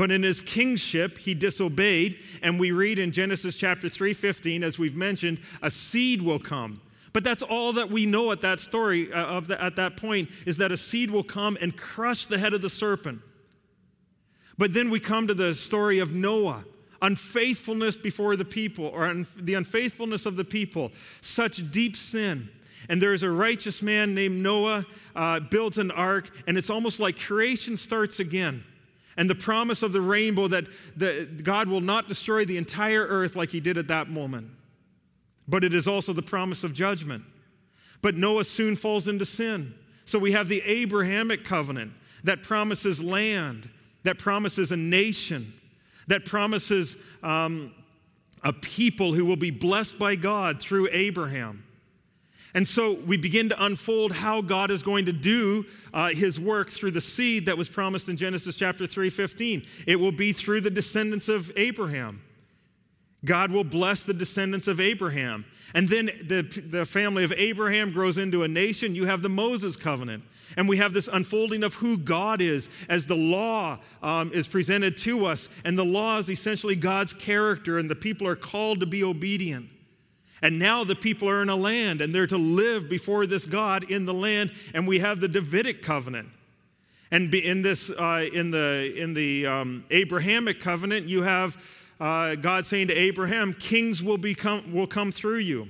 But 0.00 0.10
in 0.10 0.22
his 0.22 0.40
kingship, 0.40 1.18
he 1.18 1.34
disobeyed, 1.34 2.20
and 2.40 2.58
we 2.58 2.72
read 2.72 2.98
in 2.98 3.12
Genesis 3.12 3.58
chapter 3.58 3.86
3:15, 3.90 4.62
as 4.62 4.78
we've 4.78 4.96
mentioned, 4.96 5.40
a 5.60 5.70
seed 5.70 6.22
will 6.22 6.38
come. 6.38 6.80
But 7.12 7.22
that's 7.22 7.42
all 7.42 7.74
that 7.74 7.90
we 7.90 8.06
know 8.06 8.32
at 8.32 8.40
that 8.40 8.60
story, 8.60 9.12
uh, 9.12 9.26
of 9.26 9.48
the, 9.48 9.62
at 9.62 9.76
that 9.76 9.98
point, 9.98 10.30
is 10.46 10.56
that 10.56 10.72
a 10.72 10.78
seed 10.78 11.10
will 11.10 11.22
come 11.22 11.58
and 11.60 11.76
crush 11.76 12.24
the 12.24 12.38
head 12.38 12.54
of 12.54 12.62
the 12.62 12.70
serpent. 12.70 13.20
But 14.56 14.72
then 14.72 14.88
we 14.88 15.00
come 15.00 15.26
to 15.26 15.34
the 15.34 15.54
story 15.54 15.98
of 15.98 16.14
Noah 16.14 16.64
unfaithfulness 17.02 17.98
before 17.98 18.36
the 18.36 18.44
people, 18.46 18.86
or 18.86 19.04
un- 19.04 19.26
the 19.36 19.52
unfaithfulness 19.52 20.24
of 20.24 20.36
the 20.36 20.46
people, 20.46 20.92
such 21.20 21.70
deep 21.70 21.94
sin. 21.94 22.48
And 22.88 23.02
there's 23.02 23.22
a 23.22 23.30
righteous 23.30 23.82
man 23.82 24.14
named 24.14 24.42
Noah, 24.42 24.86
uh, 25.14 25.40
builds 25.40 25.76
an 25.76 25.90
ark, 25.90 26.30
and 26.46 26.56
it's 26.56 26.70
almost 26.70 27.00
like 27.00 27.20
creation 27.20 27.76
starts 27.76 28.18
again. 28.18 28.64
And 29.16 29.28
the 29.28 29.34
promise 29.34 29.82
of 29.82 29.92
the 29.92 30.00
rainbow 30.00 30.48
that 30.48 30.66
the, 30.96 31.28
God 31.42 31.68
will 31.68 31.80
not 31.80 32.08
destroy 32.08 32.44
the 32.44 32.56
entire 32.56 33.06
earth 33.06 33.36
like 33.36 33.50
he 33.50 33.60
did 33.60 33.76
at 33.76 33.88
that 33.88 34.08
moment. 34.08 34.48
But 35.48 35.64
it 35.64 35.74
is 35.74 35.88
also 35.88 36.12
the 36.12 36.22
promise 36.22 36.64
of 36.64 36.72
judgment. 36.72 37.24
But 38.02 38.16
Noah 38.16 38.44
soon 38.44 38.76
falls 38.76 39.08
into 39.08 39.26
sin. 39.26 39.74
So 40.04 40.18
we 40.18 40.32
have 40.32 40.48
the 40.48 40.62
Abrahamic 40.62 41.44
covenant 41.44 41.92
that 42.24 42.42
promises 42.42 43.02
land 43.02 43.68
that 44.02 44.18
promises 44.18 44.72
a 44.72 44.76
nation, 44.76 45.52
that 46.06 46.24
promises 46.24 46.96
um, 47.22 47.74
a 48.42 48.52
people 48.52 49.12
who 49.12 49.24
will 49.24 49.36
be 49.36 49.50
blessed 49.50 49.98
by 49.98 50.16
God 50.16 50.60
through 50.60 50.88
Abraham. 50.92 51.64
And 52.54 52.66
so 52.66 52.92
we 52.92 53.16
begin 53.16 53.48
to 53.50 53.64
unfold 53.64 54.12
how 54.12 54.40
God 54.40 54.70
is 54.70 54.82
going 54.82 55.04
to 55.06 55.12
do 55.12 55.66
uh, 55.94 56.08
his 56.08 56.40
work 56.40 56.70
through 56.70 56.90
the 56.90 57.00
seed 57.00 57.46
that 57.46 57.56
was 57.56 57.68
promised 57.68 58.08
in 58.08 58.16
Genesis 58.16 58.56
chapter 58.56 58.84
3:15. 58.84 59.66
It 59.86 59.96
will 59.96 60.12
be 60.12 60.32
through 60.32 60.62
the 60.62 60.70
descendants 60.70 61.28
of 61.28 61.52
Abraham. 61.56 62.22
God 63.24 63.52
will 63.52 63.64
bless 63.64 64.02
the 64.04 64.14
descendants 64.14 64.66
of 64.66 64.80
Abraham. 64.80 65.44
And 65.74 65.88
then 65.88 66.06
the, 66.24 66.42
the 66.42 66.84
family 66.84 67.22
of 67.22 67.32
Abraham 67.32 67.92
grows 67.92 68.18
into 68.18 68.42
a 68.42 68.48
nation. 68.48 68.94
You 68.94 69.06
have 69.06 69.22
the 69.22 69.28
Moses 69.28 69.76
covenant. 69.76 70.24
And 70.56 70.68
we 70.68 70.78
have 70.78 70.92
this 70.92 71.06
unfolding 71.06 71.62
of 71.62 71.74
who 71.74 71.96
God 71.96 72.40
is 72.40 72.68
as 72.88 73.06
the 73.06 73.14
law 73.14 73.78
um, 74.02 74.32
is 74.32 74.48
presented 74.48 74.96
to 74.98 75.26
us. 75.26 75.48
And 75.64 75.78
the 75.78 75.84
law 75.84 76.18
is 76.18 76.28
essentially 76.28 76.74
God's 76.74 77.12
character, 77.12 77.78
and 77.78 77.88
the 77.88 77.94
people 77.94 78.26
are 78.26 78.36
called 78.36 78.80
to 78.80 78.86
be 78.86 79.04
obedient. 79.04 79.68
And 80.42 80.58
now 80.58 80.84
the 80.84 80.94
people 80.94 81.28
are 81.28 81.42
in 81.42 81.48
a 81.48 81.56
land, 81.56 82.00
and 82.00 82.14
they're 82.14 82.26
to 82.26 82.38
live 82.38 82.88
before 82.88 83.26
this 83.26 83.46
God 83.46 83.90
in 83.90 84.06
the 84.06 84.14
land. 84.14 84.52
And 84.72 84.86
we 84.86 85.00
have 85.00 85.20
the 85.20 85.28
Davidic 85.28 85.82
covenant. 85.82 86.28
And 87.10 87.34
in 87.34 87.62
this, 87.62 87.90
uh, 87.90 88.26
in 88.32 88.50
the 88.50 88.92
in 88.96 89.14
the 89.14 89.46
um, 89.46 89.84
Abrahamic 89.90 90.60
covenant, 90.60 91.06
you 91.06 91.22
have 91.22 91.62
uh, 92.00 92.36
God 92.36 92.64
saying 92.64 92.88
to 92.88 92.94
Abraham, 92.94 93.52
"Kings 93.54 94.02
will 94.02 94.18
become 94.18 94.72
will 94.72 94.86
come 94.86 95.12
through 95.12 95.38
you." 95.38 95.68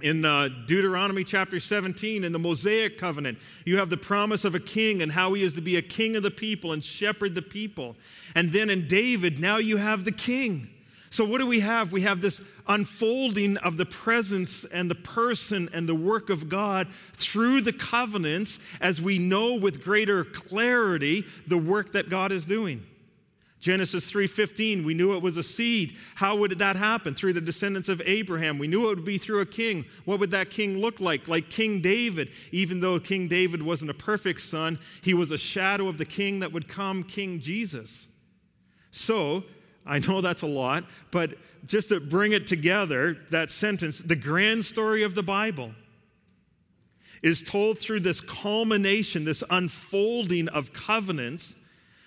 in 0.00 0.24
uh, 0.24 0.48
Deuteronomy 0.66 1.24
chapter 1.24 1.58
17, 1.58 2.24
in 2.24 2.32
the 2.32 2.38
Mosaic 2.38 2.98
covenant, 2.98 3.38
you 3.64 3.78
have 3.78 3.90
the 3.90 3.96
promise 3.96 4.44
of 4.44 4.54
a 4.54 4.60
king 4.60 5.02
and 5.02 5.10
how 5.12 5.34
he 5.34 5.42
is 5.42 5.54
to 5.54 5.60
be 5.60 5.76
a 5.76 5.82
king 5.82 6.16
of 6.16 6.22
the 6.22 6.30
people 6.30 6.72
and 6.72 6.82
shepherd 6.84 7.34
the 7.34 7.42
people. 7.42 7.96
And 8.34 8.52
then 8.52 8.70
in 8.70 8.86
David, 8.86 9.38
now 9.38 9.58
you 9.58 9.76
have 9.76 10.04
the 10.04 10.12
king. 10.12 10.70
So, 11.10 11.24
what 11.24 11.38
do 11.38 11.46
we 11.46 11.60
have? 11.60 11.92
We 11.92 12.02
have 12.02 12.20
this 12.20 12.42
unfolding 12.66 13.56
of 13.58 13.76
the 13.76 13.86
presence 13.86 14.64
and 14.64 14.90
the 14.90 14.94
person 14.94 15.70
and 15.72 15.88
the 15.88 15.94
work 15.94 16.28
of 16.28 16.48
God 16.48 16.88
through 17.14 17.62
the 17.62 17.72
covenants 17.72 18.58
as 18.80 19.00
we 19.00 19.18
know 19.18 19.54
with 19.54 19.82
greater 19.82 20.24
clarity 20.24 21.24
the 21.46 21.58
work 21.58 21.92
that 21.92 22.10
God 22.10 22.30
is 22.30 22.44
doing. 22.44 22.84
Genesis 23.60 24.08
3:15, 24.10 24.84
we 24.84 24.94
knew 24.94 25.16
it 25.16 25.22
was 25.22 25.36
a 25.36 25.42
seed. 25.42 25.96
How 26.16 26.36
would 26.36 26.58
that 26.58 26.76
happen? 26.76 27.14
Through 27.14 27.32
the 27.32 27.40
descendants 27.40 27.88
of 27.88 28.00
Abraham. 28.04 28.58
We 28.58 28.68
knew 28.68 28.84
it 28.84 28.96
would 28.96 29.04
be 29.04 29.18
through 29.18 29.40
a 29.40 29.46
king. 29.46 29.84
What 30.04 30.20
would 30.20 30.30
that 30.30 30.50
king 30.50 30.78
look 30.78 31.00
like? 31.00 31.26
Like 31.26 31.50
King 31.50 31.80
David. 31.80 32.30
Even 32.52 32.80
though 32.80 33.00
King 33.00 33.26
David 33.26 33.62
wasn't 33.62 33.90
a 33.90 33.94
perfect 33.94 34.42
son, 34.42 34.78
he 35.02 35.12
was 35.12 35.32
a 35.32 35.38
shadow 35.38 35.88
of 35.88 35.98
the 35.98 36.04
king 36.04 36.38
that 36.38 36.52
would 36.52 36.68
come, 36.68 37.02
King 37.02 37.40
Jesus. 37.40 38.06
So, 38.92 39.44
I 39.86 39.98
know 40.00 40.20
that's 40.20 40.42
a 40.42 40.46
lot, 40.46 40.84
but 41.10 41.34
just 41.66 41.88
to 41.88 42.00
bring 42.00 42.32
it 42.32 42.46
together, 42.46 43.16
that 43.30 43.50
sentence, 43.50 43.98
the 43.98 44.16
grand 44.16 44.64
story 44.64 45.02
of 45.02 45.14
the 45.14 45.22
Bible 45.22 45.72
is 47.22 47.42
told 47.42 47.78
through 47.78 48.00
this 48.00 48.20
culmination, 48.20 49.24
this 49.24 49.42
unfolding 49.50 50.48
of 50.48 50.72
covenants 50.72 51.56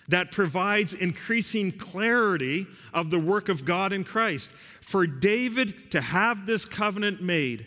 that 0.07 0.31
provides 0.31 0.93
increasing 0.93 1.71
clarity 1.71 2.67
of 2.93 3.09
the 3.09 3.19
work 3.19 3.49
of 3.49 3.65
God 3.65 3.93
in 3.93 4.03
Christ. 4.03 4.51
For 4.81 5.07
David 5.07 5.91
to 5.91 6.01
have 6.01 6.45
this 6.45 6.65
covenant 6.65 7.21
made, 7.21 7.65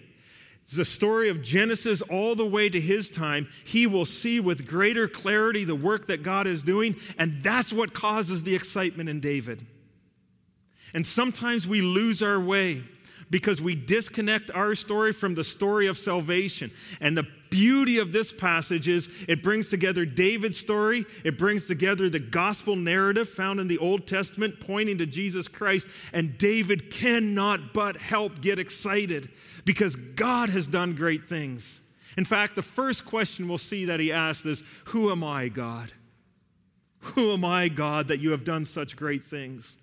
the 0.75 0.85
story 0.85 1.29
of 1.29 1.43
Genesis 1.43 2.03
all 2.03 2.35
the 2.35 2.47
way 2.47 2.69
to 2.69 2.81
his 2.81 3.11
time, 3.11 3.49
he 3.65 3.87
will 3.87 4.07
see 4.07 4.41
with 4.41 4.67
greater 4.67 5.07
clarity 5.07 5.65
the 5.65 5.75
work 5.75 6.07
that 6.07 6.23
God 6.23 6.47
is 6.47 6.63
doing, 6.63 6.97
and 7.19 7.43
that's 7.43 7.73
what 7.73 7.93
causes 7.93 8.43
the 8.43 8.55
excitement 8.55 9.09
in 9.09 9.21
David. 9.21 9.67
And 10.95 11.07
sometimes 11.07 11.67
we 11.67 11.83
lose 11.83 12.23
our 12.23 12.41
way 12.41 12.85
because 13.31 13.61
we 13.61 13.75
disconnect 13.75 14.51
our 14.53 14.75
story 14.75 15.13
from 15.13 15.35
the 15.35 15.45
story 15.45 15.89
of 15.89 15.99
salvation. 15.99 16.71
And 17.01 17.17
the 17.17 17.27
beauty 17.51 17.99
of 17.99 18.13
this 18.13 18.33
passage 18.33 18.89
is 18.89 19.09
it 19.29 19.43
brings 19.43 19.71
together 19.71 20.05
David's 20.05 20.59
story, 20.59 21.05
it 21.25 21.39
brings 21.39 21.67
together 21.67 22.09
the 22.09 22.21
gospel 22.21 22.77
narrative 22.77 23.29
found 23.29 23.61
in 23.61 23.69
the 23.69 23.79
Old 23.79 24.07
Testament 24.07 24.61
pointing 24.61 24.99
to 24.99 25.07
Jesus 25.07 25.49
Christ, 25.49 25.89
and 26.13 26.39
David 26.39 26.91
cannot 26.91 27.73
but 27.73 27.97
help 27.97 28.41
get 28.41 28.59
excited 28.59 29.31
because 29.65 29.97
God 29.97 30.49
has 30.51 30.67
done 30.67 30.95
great 30.95 31.27
things. 31.29 31.81
In 32.17 32.25
fact, 32.25 32.55
the 32.55 32.63
first 32.63 33.05
question 33.05 33.49
we'll 33.49 33.59
see 33.59 33.85
that 33.87 34.01
he 34.01 34.13
asked 34.13 34.47
is 34.47 34.63
Who 34.87 35.11
am 35.11 35.25
I, 35.25 35.49
God? 35.49 35.93
Who 37.01 37.33
am 37.33 37.45
I, 37.45 37.69
God, 37.69 38.09
that 38.09 38.21
you 38.21 38.31
have 38.31 38.45
done 38.45 38.65
such 38.65 38.97
great 38.97 39.25
things? 39.25 39.77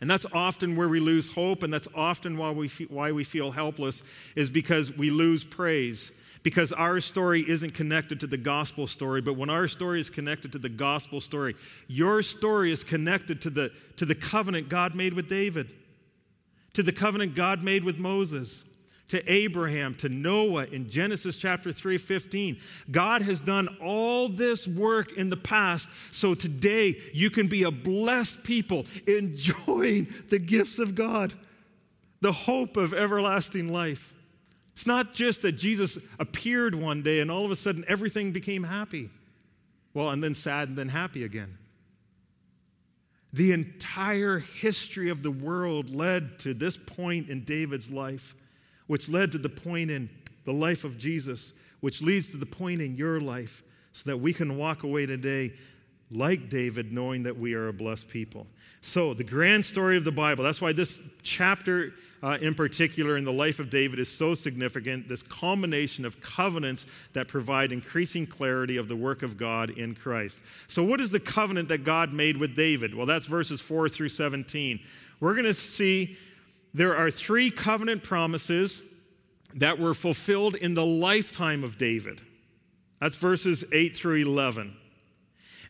And 0.00 0.08
that's 0.08 0.26
often 0.32 0.76
where 0.76 0.88
we 0.88 1.00
lose 1.00 1.32
hope, 1.32 1.62
and 1.62 1.72
that's 1.72 1.88
often 1.94 2.36
why 2.36 2.52
we, 2.52 2.68
feel, 2.68 2.86
why 2.88 3.10
we 3.10 3.24
feel 3.24 3.50
helpless, 3.50 4.02
is 4.36 4.48
because 4.48 4.96
we 4.96 5.10
lose 5.10 5.44
praise. 5.44 6.12
Because 6.44 6.72
our 6.72 7.00
story 7.00 7.44
isn't 7.48 7.74
connected 7.74 8.20
to 8.20 8.28
the 8.28 8.36
gospel 8.36 8.86
story, 8.86 9.20
but 9.20 9.36
when 9.36 9.50
our 9.50 9.66
story 9.66 9.98
is 9.98 10.08
connected 10.08 10.52
to 10.52 10.58
the 10.58 10.68
gospel 10.68 11.20
story, 11.20 11.56
your 11.88 12.22
story 12.22 12.70
is 12.70 12.84
connected 12.84 13.42
to 13.42 13.50
the, 13.50 13.72
to 13.96 14.04
the 14.04 14.14
covenant 14.14 14.68
God 14.68 14.94
made 14.94 15.14
with 15.14 15.28
David, 15.28 15.72
to 16.74 16.84
the 16.84 16.92
covenant 16.92 17.34
God 17.34 17.64
made 17.64 17.82
with 17.82 17.98
Moses, 17.98 18.64
to 19.08 19.32
Abraham, 19.32 19.94
to 19.96 20.08
Noah 20.08 20.66
in 20.66 20.88
Genesis 20.88 21.38
chapter 21.38 21.72
3 21.72 21.98
15. 21.98 22.58
God 22.90 23.22
has 23.22 23.40
done 23.40 23.76
all 23.82 24.28
this 24.28 24.68
work 24.68 25.12
in 25.12 25.30
the 25.30 25.36
past, 25.36 25.88
so 26.12 26.34
today 26.34 27.00
you 27.12 27.30
can 27.30 27.46
be 27.48 27.62
a 27.62 27.70
blessed 27.70 28.44
people 28.44 28.86
enjoying 29.06 30.08
the 30.28 30.38
gifts 30.38 30.78
of 30.78 30.94
God, 30.94 31.32
the 32.20 32.32
hope 32.32 32.76
of 32.76 32.92
everlasting 32.92 33.72
life. 33.72 34.14
It's 34.78 34.86
not 34.86 35.12
just 35.12 35.42
that 35.42 35.52
Jesus 35.52 35.98
appeared 36.20 36.74
one 36.74 37.02
day 37.02 37.18
and 37.18 37.32
all 37.32 37.44
of 37.44 37.50
a 37.50 37.56
sudden 37.56 37.84
everything 37.88 38.30
became 38.30 38.62
happy. 38.62 39.10
Well, 39.92 40.10
and 40.10 40.22
then 40.22 40.36
sad 40.36 40.68
and 40.68 40.78
then 40.78 40.90
happy 40.90 41.24
again. 41.24 41.58
The 43.32 43.50
entire 43.52 44.38
history 44.38 45.08
of 45.08 45.24
the 45.24 45.32
world 45.32 45.90
led 45.90 46.38
to 46.40 46.54
this 46.54 46.76
point 46.76 47.28
in 47.28 47.42
David's 47.42 47.90
life, 47.90 48.36
which 48.88 49.08
led 49.08 49.30
to 49.32 49.38
the 49.38 49.48
point 49.48 49.90
in 49.90 50.10
the 50.44 50.52
life 50.52 50.82
of 50.82 50.98
Jesus, 50.98 51.52
which 51.80 52.02
leads 52.02 52.32
to 52.32 52.36
the 52.36 52.46
point 52.46 52.82
in 52.82 52.96
your 52.96 53.20
life, 53.20 53.62
so 53.92 54.10
that 54.10 54.16
we 54.16 54.32
can 54.32 54.56
walk 54.56 54.82
away 54.82 55.06
today 55.06 55.52
like 56.10 56.48
David, 56.48 56.92
knowing 56.92 57.22
that 57.22 57.38
we 57.38 57.54
are 57.54 57.68
a 57.68 57.72
blessed 57.72 58.08
people. 58.08 58.46
So, 58.80 59.12
the 59.12 59.24
grand 59.24 59.64
story 59.64 59.96
of 59.96 60.04
the 60.04 60.12
Bible, 60.12 60.44
that's 60.44 60.60
why 60.60 60.72
this 60.72 61.00
chapter 61.22 61.92
uh, 62.22 62.38
in 62.40 62.54
particular 62.54 63.16
in 63.16 63.24
the 63.24 63.32
life 63.32 63.60
of 63.60 63.70
David 63.70 63.98
is 63.98 64.08
so 64.08 64.34
significant. 64.34 65.08
This 65.08 65.22
combination 65.22 66.04
of 66.04 66.20
covenants 66.20 66.86
that 67.12 67.28
provide 67.28 67.72
increasing 67.72 68.26
clarity 68.26 68.76
of 68.76 68.88
the 68.88 68.96
work 68.96 69.22
of 69.22 69.36
God 69.36 69.70
in 69.70 69.94
Christ. 69.94 70.40
So, 70.66 70.82
what 70.82 71.00
is 71.00 71.10
the 71.10 71.20
covenant 71.20 71.68
that 71.68 71.84
God 71.84 72.12
made 72.12 72.36
with 72.36 72.56
David? 72.56 72.94
Well, 72.94 73.06
that's 73.06 73.26
verses 73.26 73.60
4 73.60 73.88
through 73.88 74.08
17. 74.08 74.80
We're 75.20 75.34
going 75.34 75.46
to 75.46 75.54
see 75.54 76.16
there 76.74 76.96
are 76.96 77.10
three 77.10 77.50
covenant 77.50 78.02
promises 78.02 78.82
that 79.54 79.78
were 79.78 79.94
fulfilled 79.94 80.54
in 80.54 80.74
the 80.74 80.84
lifetime 80.84 81.64
of 81.64 81.78
David. 81.78 82.20
That's 83.00 83.16
verses 83.16 83.64
8 83.72 83.96
through 83.96 84.16
11. 84.16 84.76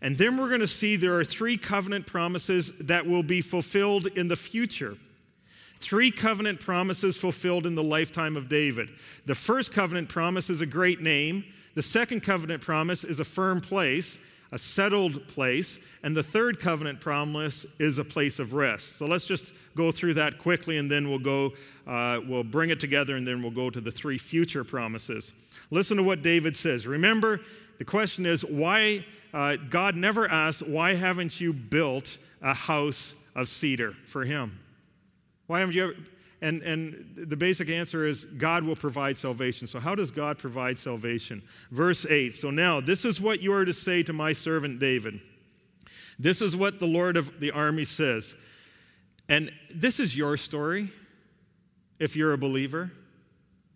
And 0.00 0.16
then 0.16 0.36
we're 0.36 0.48
going 0.48 0.60
to 0.60 0.66
see 0.66 0.96
there 0.96 1.18
are 1.18 1.24
three 1.24 1.56
covenant 1.56 2.06
promises 2.06 2.72
that 2.80 3.06
will 3.06 3.22
be 3.22 3.40
fulfilled 3.40 4.06
in 4.06 4.28
the 4.28 4.36
future. 4.36 4.96
Three 5.80 6.10
covenant 6.10 6.60
promises 6.60 7.16
fulfilled 7.16 7.66
in 7.66 7.74
the 7.74 7.82
lifetime 7.82 8.36
of 8.36 8.48
David. 8.48 8.88
The 9.26 9.34
first 9.34 9.72
covenant 9.72 10.08
promise 10.08 10.50
is 10.50 10.60
a 10.60 10.66
great 10.66 11.00
name. 11.00 11.44
The 11.74 11.82
second 11.82 12.22
covenant 12.22 12.62
promise 12.62 13.04
is 13.04 13.20
a 13.20 13.24
firm 13.24 13.60
place, 13.60 14.18
a 14.52 14.58
settled 14.58 15.26
place. 15.28 15.78
And 16.02 16.16
the 16.16 16.22
third 16.22 16.60
covenant 16.60 17.00
promise 17.00 17.66
is 17.78 17.98
a 17.98 18.04
place 18.04 18.38
of 18.38 18.54
rest. 18.54 18.96
So 18.96 19.06
let's 19.06 19.26
just 19.26 19.52
go 19.76 19.92
through 19.92 20.14
that 20.14 20.38
quickly 20.38 20.78
and 20.78 20.90
then 20.90 21.08
we'll 21.08 21.18
go, 21.18 21.52
uh, 21.86 22.20
we'll 22.26 22.44
bring 22.44 22.70
it 22.70 22.80
together 22.80 23.16
and 23.16 23.26
then 23.26 23.42
we'll 23.42 23.50
go 23.50 23.70
to 23.70 23.80
the 23.80 23.90
three 23.90 24.18
future 24.18 24.64
promises. 24.64 25.32
Listen 25.70 25.96
to 25.96 26.02
what 26.02 26.22
David 26.22 26.56
says. 26.56 26.86
Remember, 26.86 27.40
the 27.78 27.84
question 27.84 28.26
is 28.26 28.44
why 28.44 29.04
uh, 29.32 29.56
God 29.68 29.94
never 29.94 30.28
asked, 30.28 30.66
Why 30.66 30.94
haven't 30.94 31.40
you 31.40 31.52
built 31.52 32.18
a 32.42 32.54
house 32.54 33.14
of 33.34 33.48
cedar 33.48 33.94
for 34.06 34.24
him? 34.24 34.58
Why 35.46 35.60
haven't 35.60 35.74
you 35.74 35.84
ever? 35.84 35.94
And, 36.40 36.62
and 36.62 37.16
the 37.16 37.36
basic 37.36 37.68
answer 37.68 38.06
is 38.06 38.24
God 38.24 38.62
will 38.62 38.76
provide 38.76 39.16
salvation. 39.16 39.66
So, 39.66 39.80
how 39.80 39.94
does 39.94 40.10
God 40.10 40.38
provide 40.38 40.78
salvation? 40.78 41.42
Verse 41.70 42.06
8 42.06 42.34
So 42.34 42.50
now, 42.50 42.80
this 42.80 43.04
is 43.04 43.20
what 43.20 43.40
you 43.40 43.52
are 43.52 43.64
to 43.64 43.74
say 43.74 44.02
to 44.04 44.12
my 44.12 44.32
servant 44.32 44.78
David. 44.78 45.20
This 46.18 46.42
is 46.42 46.56
what 46.56 46.78
the 46.78 46.86
Lord 46.86 47.16
of 47.16 47.40
the 47.40 47.50
army 47.50 47.84
says. 47.84 48.34
And 49.28 49.52
this 49.74 50.00
is 50.00 50.16
your 50.16 50.36
story 50.36 50.90
if 51.98 52.16
you're 52.16 52.32
a 52.32 52.38
believer, 52.38 52.92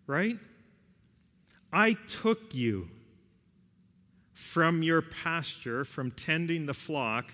right? 0.07 0.37
I 1.71 1.93
took 2.07 2.53
you 2.53 2.89
from 4.33 4.83
your 4.83 5.01
pasture, 5.01 5.85
from 5.85 6.11
tending 6.11 6.65
the 6.65 6.73
flock, 6.73 7.33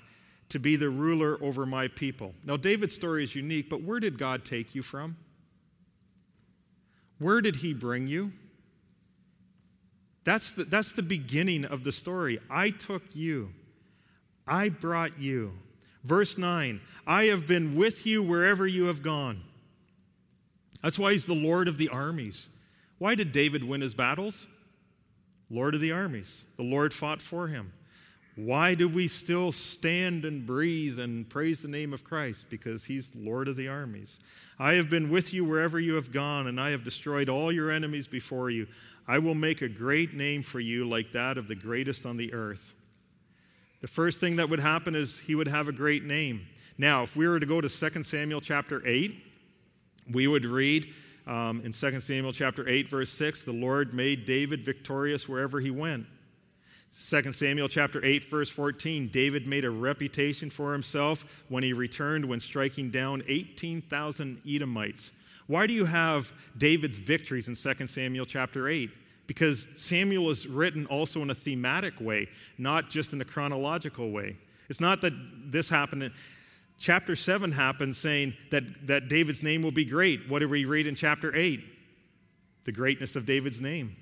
to 0.50 0.60
be 0.60 0.76
the 0.76 0.90
ruler 0.90 1.38
over 1.42 1.66
my 1.66 1.88
people. 1.88 2.34
Now, 2.44 2.58
David's 2.58 2.96
story 2.96 3.24
is 3.24 3.36
unique, 3.36 3.70
but 3.70 3.84
where 3.84 4.00
did 4.00 4.18
God 4.18 4.44
take 4.44 4.76
you 4.76 4.82
from? 4.82 5.18
Where 7.20 7.42
did 7.42 7.58
he 7.58 7.74
bring 7.74 8.08
you? 8.08 8.32
That's 10.24 10.52
the, 10.52 10.64
that's 10.64 10.94
the 10.94 11.04
beginning 11.04 11.66
of 11.66 11.84
the 11.84 11.92
story. 11.92 12.40
I 12.50 12.70
took 12.72 13.16
you, 13.16 13.54
I 14.48 14.70
brought 14.70 15.20
you. 15.20 15.54
Verse 16.04 16.38
9 16.38 16.82
I 17.06 17.26
have 17.26 17.46
been 17.46 17.76
with 17.76 18.06
you 18.06 18.24
wherever 18.24 18.66
you 18.66 18.86
have 18.86 19.02
gone. 19.02 19.42
That's 20.82 20.98
why 20.98 21.12
he's 21.12 21.26
the 21.26 21.34
Lord 21.34 21.68
of 21.68 21.78
the 21.78 21.90
armies. 21.90 22.48
Why 22.98 23.16
did 23.16 23.32
David 23.32 23.64
win 23.64 23.82
his 23.82 23.94
battles? 23.94 24.48
Lord 25.50 25.76
of 25.76 25.82
the 25.82 25.92
armies. 25.92 26.46
The 26.58 26.64
Lord 26.64 26.94
fought 26.94 27.22
for 27.22 27.48
him. 27.48 27.74
Why 28.46 28.74
do 28.74 28.88
we 28.88 29.10
still 29.10 29.52
stand 29.52 30.24
and 30.24 30.46
breathe 30.46 30.98
and 30.98 31.28
praise 31.28 31.62
the 31.62 31.68
name 31.68 31.94
of 31.94 32.06
Christ? 32.06 32.46
Because 32.50 32.86
he's 32.86 33.12
Lord 33.14 33.50
of 33.50 33.58
the 33.58 33.68
armies. 33.68 34.18
I 34.58 34.74
have 34.74 34.90
been 34.90 35.10
with 35.10 35.34
you 35.34 35.44
wherever 35.44 35.78
you 35.78 35.96
have 35.96 36.14
gone, 36.14 36.48
and 36.48 36.58
I 36.60 36.70
have 36.70 36.86
destroyed 36.86 37.28
all 37.28 37.52
your 37.52 37.70
enemies 37.70 38.08
before 38.08 38.50
you. 38.50 38.68
I 39.10 39.20
will 39.20 39.36
make 39.36 39.62
a 39.62 39.68
great 39.68 40.14
name 40.14 40.42
for 40.44 40.62
you 40.62 40.88
like 40.88 41.12
that 41.12 41.38
of 41.38 41.50
the 41.50 41.56
greatest 41.56 42.06
on 42.06 42.16
the 42.16 42.34
earth. 42.34 42.74
The 43.82 43.88
first 43.88 44.22
thing 44.22 44.38
that 44.38 44.50
would 44.50 44.62
happen 44.62 44.96
is 44.96 45.20
he 45.20 45.36
would 45.36 45.50
have 45.50 45.68
a 45.68 45.74
great 45.74 46.06
name. 46.06 46.48
Now, 46.78 47.04
if 47.04 47.18
we 47.18 47.28
were 47.28 47.42
to 47.42 47.46
go 47.46 47.60
to 47.60 47.68
2 47.68 48.04
Samuel 48.04 48.40
chapter 48.40 48.82
8, 48.88 49.22
we 50.14 50.28
would 50.28 50.46
read 50.46 50.94
um, 51.28 51.60
in 51.66 51.74
2 51.74 52.00
Samuel 52.00 52.32
chapter 52.32 52.68
8, 52.70 52.88
verse 52.88 53.10
6, 53.12 53.44
the 53.44 53.52
Lord 53.52 53.94
made 53.94 54.24
David 54.24 54.64
victorious 54.64 55.28
wherever 55.28 55.60
he 55.60 55.72
went. 55.72 56.06
2 56.98 57.32
Samuel 57.34 57.68
chapter 57.68 58.04
8 58.04 58.26
verse 58.26 58.50
14 58.50 59.08
David 59.08 59.48
made 59.48 59.66
a 59.66 59.70
reputation 59.70 60.50
for 60.50 60.74
himself 60.74 61.26
when 61.48 61.64
he 61.64 61.74
returned 61.74 62.26
when 62.26 62.40
striking 62.40 62.90
down 62.90 63.24
18,000 63.28 64.42
Edomites. 64.48 65.12
Why 65.48 65.66
do 65.66 65.74
you 65.74 65.86
have 65.86 66.32
David's 66.58 66.98
victories 66.98 67.48
in 67.48 67.56
2 67.56 67.88
Samuel 67.88 68.26
chapter 68.26 68.68
8? 68.68 68.92
Because 69.26 69.68
Samuel 69.78 70.30
is 70.30 70.48
written 70.48 70.86
also 70.88 71.22
in 71.22 71.30
a 71.30 71.36
thematic 71.36 72.00
way, 72.00 72.28
not 72.58 72.90
just 72.90 73.14
in 73.14 73.22
a 73.22 73.26
chronological 73.26 74.12
way. 74.12 74.38
It's 74.70 74.80
not 74.80 75.02
that 75.02 75.14
this 75.52 75.70
happened 75.70 76.12
chapter 76.80 77.16
7 77.16 77.52
happens 77.52 77.98
saying 77.98 78.34
that, 78.52 78.88
that 78.88 79.08
David's 79.08 79.44
name 79.44 79.62
will 79.62 79.72
be 79.72 79.86
great. 79.86 80.28
What 80.30 80.40
do 80.40 80.50
we 80.50 80.66
read 80.66 80.88
in 80.88 80.96
chapter 80.96 81.36
8? 81.36 81.62
The 82.64 82.72
greatness 82.72 83.16
of 83.16 83.26
David's 83.26 83.62
name. 83.62 83.96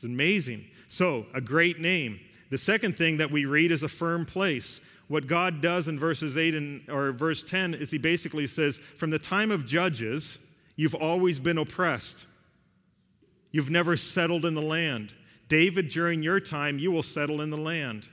It's 0.00 0.04
amazing. 0.06 0.64
So, 0.88 1.26
a 1.34 1.42
great 1.42 1.78
name. 1.78 2.20
The 2.48 2.56
second 2.56 2.96
thing 2.96 3.18
that 3.18 3.30
we 3.30 3.44
read 3.44 3.70
is 3.70 3.82
a 3.82 3.88
firm 3.88 4.24
place. 4.24 4.80
What 5.08 5.26
God 5.26 5.60
does 5.60 5.88
in 5.88 5.98
verses 5.98 6.38
8 6.38 6.54
and 6.54 6.88
or 6.88 7.12
verse 7.12 7.42
10 7.42 7.74
is 7.74 7.90
he 7.90 7.98
basically 7.98 8.46
says, 8.46 8.78
from 8.78 9.10
the 9.10 9.18
time 9.18 9.50
of 9.50 9.66
judges, 9.66 10.38
you've 10.74 10.94
always 10.94 11.38
been 11.38 11.58
oppressed. 11.58 12.24
You've 13.52 13.68
never 13.68 13.94
settled 13.94 14.46
in 14.46 14.54
the 14.54 14.62
land. 14.62 15.12
David, 15.48 15.88
during 15.88 16.22
your 16.22 16.40
time, 16.40 16.78
you 16.78 16.90
will 16.90 17.02
settle 17.02 17.42
in 17.42 17.50
the 17.50 17.58
land. 17.58 18.08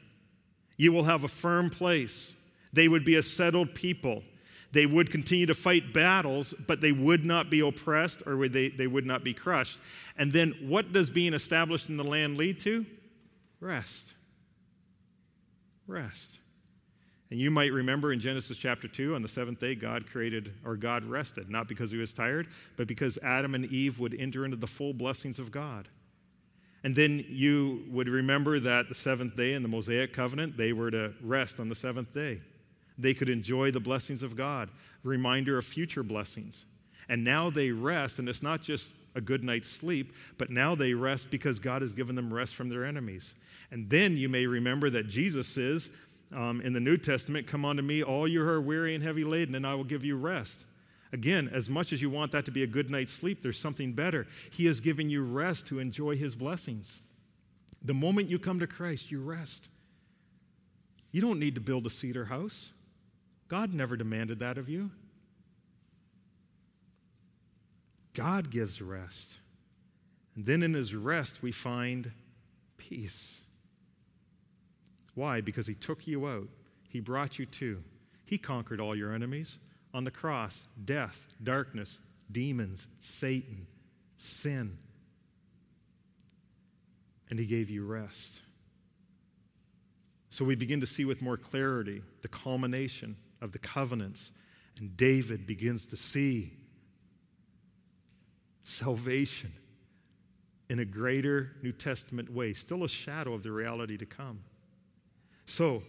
You 0.76 0.92
will 0.92 1.06
have 1.06 1.24
a 1.24 1.30
firm 1.30 1.70
place. 1.70 2.34
They 2.74 2.90
would 2.90 3.06
be 3.06 3.16
a 3.16 3.24
settled 3.24 3.74
people. 3.76 4.24
They 4.72 4.86
would 4.86 5.12
continue 5.12 5.46
to 5.46 5.54
fight 5.54 5.94
battles, 5.94 6.54
but 6.66 6.82
they 6.82 6.92
would 6.92 7.24
not 7.24 7.50
be 7.50 7.62
oppressed 7.62 8.24
or 8.26 8.48
they, 8.48 8.70
they 8.70 8.88
would 8.88 9.06
not 9.06 9.24
be 9.24 9.34
crushed. 9.34 9.80
And 10.18 10.32
then 10.32 10.56
what 10.62 10.92
does 10.92 11.10
being 11.10 11.34
established 11.34 11.90
in 11.90 11.98
the 11.98 12.04
land 12.04 12.38
lead 12.38 12.60
to? 12.62 12.86
Rest. 13.60 14.16
Rest. 15.88 16.40
And 17.30 17.40
you 17.40 17.52
might 17.52 17.72
remember 17.72 18.14
in 18.14 18.20
Genesis 18.20 18.58
chapter 18.58 18.88
2, 18.88 19.16
on 19.16 19.22
the 19.22 19.28
seventh 19.28 19.60
day, 19.60 19.76
God 19.76 20.08
created, 20.08 20.54
or 20.64 20.78
God 20.78 21.04
rested, 21.04 21.50
not 21.50 21.68
because 21.68 21.92
he 21.92 21.98
was 21.98 22.14
tired, 22.14 22.48
but 22.78 22.88
because 22.88 23.18
Adam 23.22 23.54
and 23.54 23.66
Eve 23.66 24.00
would 24.00 24.16
enter 24.18 24.46
into 24.46 24.58
the 24.58 24.68
full 24.68 24.94
blessings 24.94 25.38
of 25.38 25.52
God. 25.52 25.90
And 26.84 26.96
then 26.96 27.26
you 27.28 27.84
would 27.90 28.08
remember 28.08 28.60
that 28.62 28.88
the 28.88 28.96
seventh 28.96 29.36
day 29.36 29.54
in 29.54 29.62
the 29.62 29.68
Mosaic 29.68 30.14
covenant, 30.14 30.56
they 30.56 30.72
were 30.72 30.92
to 30.92 31.14
rest 31.22 31.60
on 31.60 31.68
the 31.68 31.76
seventh 31.76 32.14
day 32.14 32.42
they 32.98 33.14
could 33.14 33.30
enjoy 33.30 33.72
the 33.72 33.80
blessings 33.80 34.24
of 34.24 34.36
God, 34.36 34.70
reminder 35.04 35.58
of 35.58 35.66
future 35.66 36.04
blessings. 36.04 36.66
And 37.10 37.24
now 37.24 37.50
they 37.50 37.72
rest, 37.72 38.20
and 38.20 38.28
it's 38.28 38.44
not 38.44 38.62
just 38.62 38.94
a 39.16 39.22
good 39.22 39.44
night's 39.44 39.70
sleep, 39.70 40.14
but 40.38 40.50
now 40.50 40.76
they 40.76 40.94
rest 40.94 41.32
because 41.32 41.60
God 41.60 41.82
has 41.82 41.94
given 41.94 42.16
them 42.16 42.34
rest 42.34 42.56
from 42.56 42.70
their 42.70 42.86
enemies. 42.86 43.36
And 43.72 43.90
then 43.90 44.18
you 44.18 44.30
may 44.30 44.46
remember 44.46 44.90
that 44.92 45.08
Jesus 45.08 45.48
says 45.48 45.90
um, 46.36 46.62
in 46.62 46.74
the 46.74 46.80
New 46.80 46.98
Testament, 46.98 47.48
Come 47.48 47.66
unto 47.66 47.82
me, 47.82 48.04
all 48.04 48.28
you 48.28 48.42
who 48.42 48.50
are 48.50 48.62
weary 48.62 48.94
and 48.94 49.04
heavy 49.04 49.24
laden, 49.24 49.56
and 49.56 49.66
I 49.66 49.76
will 49.76 49.84
give 49.84 50.04
you 50.04 50.18
rest. 50.18 50.66
Again, 51.14 51.50
as 51.54 51.70
much 51.70 51.94
as 51.94 52.02
you 52.02 52.10
want 52.10 52.34
that 52.34 52.46
to 52.46 52.52
be 52.52 52.64
a 52.64 52.68
good 52.68 52.90
night's 52.90 53.14
sleep, 53.14 53.42
there's 53.42 53.60
something 53.60 53.94
better. 53.94 54.28
He 54.52 54.66
has 54.66 54.82
given 54.82 55.10
you 55.10 55.24
rest 55.24 55.68
to 55.68 55.80
enjoy 55.80 56.18
His 56.18 56.36
blessings. 56.36 57.02
The 57.82 57.94
moment 57.94 58.30
you 58.30 58.40
come 58.40 58.60
to 58.60 58.68
Christ, 58.68 59.12
you 59.12 59.22
rest. 59.22 59.70
You 61.12 61.22
don't 61.22 61.40
need 61.40 61.56
to 61.56 61.62
build 61.62 61.86
a 61.86 61.90
cedar 61.90 62.26
house. 62.26 62.72
God 63.48 63.74
never 63.74 63.96
demanded 63.96 64.40
that 64.40 64.58
of 64.58 64.68
you. 64.68 64.92
God 68.14 68.50
gives 68.50 68.82
rest. 68.82 69.40
And 70.36 70.46
then 70.46 70.64
in 70.64 70.74
his 70.74 70.94
rest, 70.94 71.42
we 71.42 71.52
find 71.52 72.12
peace. 72.78 73.42
Why? 75.14 75.42
Because 75.42 75.68
he 75.68 75.76
took 75.76 76.08
you 76.08 76.28
out, 76.28 76.48
he 76.90 77.00
brought 77.00 77.40
you 77.40 77.46
to. 77.46 77.84
He 78.26 78.38
conquered 78.38 78.82
all 78.82 78.96
your 78.96 79.14
enemies 79.14 79.58
on 79.94 80.04
the 80.04 80.12
cross 80.12 80.66
death, 80.84 81.28
darkness, 81.44 82.00
demons, 82.32 82.88
Satan. 83.00 83.68
sin. 84.18 84.78
And 87.30 87.38
he 87.38 87.46
gave 87.46 87.70
you 87.70 87.86
rest. 87.86 88.42
So 90.30 90.46
we 90.46 90.56
begin 90.56 90.82
to 90.82 90.88
see 90.88 91.06
with 91.06 91.22
more 91.22 91.38
clarity 91.38 92.02
the 92.22 92.28
culmination 92.28 93.16
of 93.42 93.52
the 93.52 93.60
covenants. 93.60 94.32
And 94.78 94.96
David 94.96 95.48
begins 95.48 95.86
to 95.88 95.98
see 95.98 96.54
salvation 98.64 99.54
in 100.70 100.80
a 100.80 100.86
greater 100.86 101.52
New 101.64 101.72
Testament 101.72 102.32
way, 102.32 102.54
still 102.54 102.84
a 102.84 102.90
shadow 102.90 103.34
of 103.34 103.44
the 103.44 103.52
reality 103.52 103.98
to 103.98 104.06
come. 104.06 104.40
So, 105.46 105.84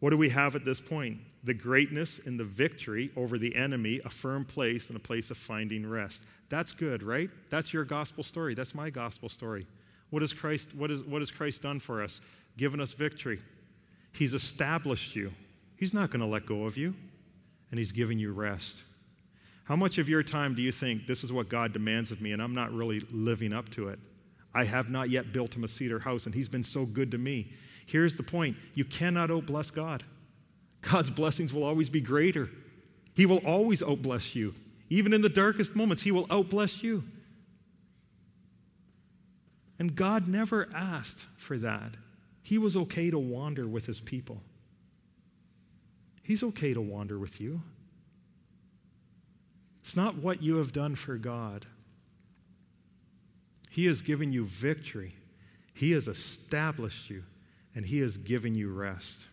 what 0.00 0.10
do 0.10 0.16
we 0.16 0.30
have 0.30 0.56
at 0.56 0.64
this 0.64 0.80
point? 0.80 1.18
The 1.44 1.54
greatness 1.54 2.20
and 2.24 2.38
the 2.38 2.44
victory 2.44 3.10
over 3.16 3.38
the 3.38 3.54
enemy, 3.54 4.00
a 4.04 4.10
firm 4.10 4.44
place 4.44 4.88
and 4.88 4.96
a 4.96 5.00
place 5.00 5.30
of 5.30 5.38
finding 5.38 5.88
rest. 5.88 6.24
That's 6.48 6.72
good, 6.72 7.02
right? 7.02 7.30
That's 7.48 7.72
your 7.72 7.84
gospel 7.84 8.24
story. 8.24 8.54
That's 8.54 8.74
my 8.74 8.90
gospel 8.90 9.28
story. 9.28 9.66
What 10.10 10.22
has 10.22 10.32
Christ, 10.32 10.74
what, 10.74 10.90
is, 10.90 11.02
what 11.02 11.20
has 11.22 11.30
Christ 11.30 11.62
done 11.62 11.80
for 11.80 12.02
us? 12.02 12.20
Given 12.56 12.80
us 12.80 12.92
victory. 12.92 13.40
He's 14.12 14.34
established 14.34 15.16
you. 15.16 15.32
He's 15.76 15.94
not 15.94 16.10
going 16.10 16.20
to 16.20 16.26
let 16.26 16.46
go 16.46 16.64
of 16.64 16.76
you, 16.76 16.94
and 17.70 17.78
He's 17.78 17.92
giving 17.92 18.18
you 18.18 18.32
rest. 18.32 18.84
How 19.64 19.76
much 19.76 19.98
of 19.98 20.08
your 20.08 20.22
time 20.22 20.54
do 20.54 20.62
you 20.62 20.72
think 20.72 21.06
this 21.06 21.24
is 21.24 21.32
what 21.32 21.48
God 21.48 21.72
demands 21.72 22.10
of 22.10 22.20
me, 22.20 22.32
and 22.32 22.42
I'm 22.42 22.54
not 22.54 22.72
really 22.72 23.00
living 23.10 23.52
up 23.52 23.70
to 23.70 23.88
it? 23.88 23.98
I 24.54 24.64
have 24.64 24.88
not 24.90 25.10
yet 25.10 25.32
built 25.32 25.56
him 25.56 25.64
a 25.64 25.68
cedar 25.68 25.98
house, 25.98 26.26
and 26.26 26.34
he's 26.34 26.48
been 26.48 26.62
so 26.62 26.84
good 26.86 27.10
to 27.10 27.18
me. 27.18 27.52
Here's 27.86 28.16
the 28.16 28.22
point 28.22 28.56
you 28.74 28.84
cannot 28.84 29.30
out 29.30 29.46
bless 29.46 29.70
God. 29.70 30.04
God's 30.82 31.10
blessings 31.10 31.52
will 31.52 31.64
always 31.64 31.88
be 31.88 32.00
greater. 32.00 32.50
He 33.14 33.26
will 33.26 33.38
always 33.38 33.82
out 33.82 34.02
bless 34.02 34.36
you. 34.36 34.54
Even 34.90 35.12
in 35.12 35.22
the 35.22 35.28
darkest 35.28 35.74
moments, 35.74 36.02
He 36.02 36.12
will 36.12 36.26
out 36.30 36.50
bless 36.50 36.82
you. 36.82 37.04
And 39.78 39.96
God 39.96 40.28
never 40.28 40.68
asked 40.74 41.26
for 41.36 41.58
that. 41.58 41.96
He 42.42 42.58
was 42.58 42.76
okay 42.76 43.10
to 43.10 43.18
wander 43.18 43.66
with 43.66 43.86
His 43.86 44.00
people. 44.00 44.42
He's 46.24 46.42
okay 46.42 46.74
to 46.74 46.80
wander 46.80 47.18
with 47.18 47.40
you. 47.40 47.60
It's 49.82 49.94
not 49.94 50.16
what 50.16 50.42
you 50.42 50.56
have 50.56 50.72
done 50.72 50.94
for 50.94 51.16
God. 51.16 51.66
He 53.70 53.86
has 53.86 54.02
given 54.02 54.32
you 54.32 54.46
victory, 54.46 55.14
He 55.74 55.92
has 55.92 56.08
established 56.08 57.10
you, 57.10 57.24
and 57.74 57.84
He 57.84 57.98
has 58.00 58.16
given 58.16 58.54
you 58.54 58.72
rest. 58.72 59.28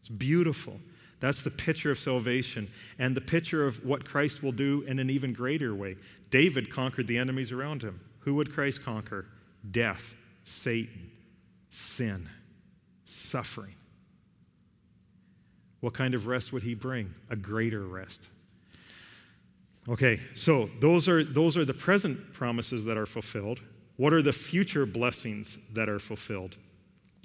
It's 0.00 0.10
beautiful. 0.10 0.78
That's 1.20 1.40
the 1.40 1.50
picture 1.50 1.90
of 1.90 1.98
salvation 1.98 2.68
and 2.98 3.16
the 3.16 3.22
picture 3.22 3.66
of 3.66 3.82
what 3.82 4.04
Christ 4.04 4.42
will 4.42 4.52
do 4.52 4.82
in 4.82 4.98
an 4.98 5.08
even 5.08 5.32
greater 5.32 5.74
way. 5.74 5.96
David 6.28 6.70
conquered 6.70 7.06
the 7.06 7.16
enemies 7.16 7.50
around 7.50 7.82
him. 7.82 8.00
Who 8.20 8.34
would 8.34 8.52
Christ 8.52 8.84
conquer? 8.84 9.24
Death, 9.70 10.14
Satan, 10.44 11.10
sin, 11.70 12.28
suffering. 13.06 13.76
What 15.84 15.92
kind 15.92 16.14
of 16.14 16.26
rest 16.26 16.50
would 16.50 16.62
he 16.62 16.72
bring? 16.72 17.12
A 17.28 17.36
greater 17.36 17.82
rest. 17.82 18.30
Okay, 19.86 20.18
so 20.34 20.70
those 20.80 21.10
are, 21.10 21.22
those 21.22 21.58
are 21.58 21.64
the 21.66 21.74
present 21.74 22.32
promises 22.32 22.86
that 22.86 22.96
are 22.96 23.04
fulfilled. 23.04 23.60
What 23.96 24.14
are 24.14 24.22
the 24.22 24.32
future 24.32 24.86
blessings 24.86 25.58
that 25.74 25.90
are 25.90 25.98
fulfilled? 25.98 26.56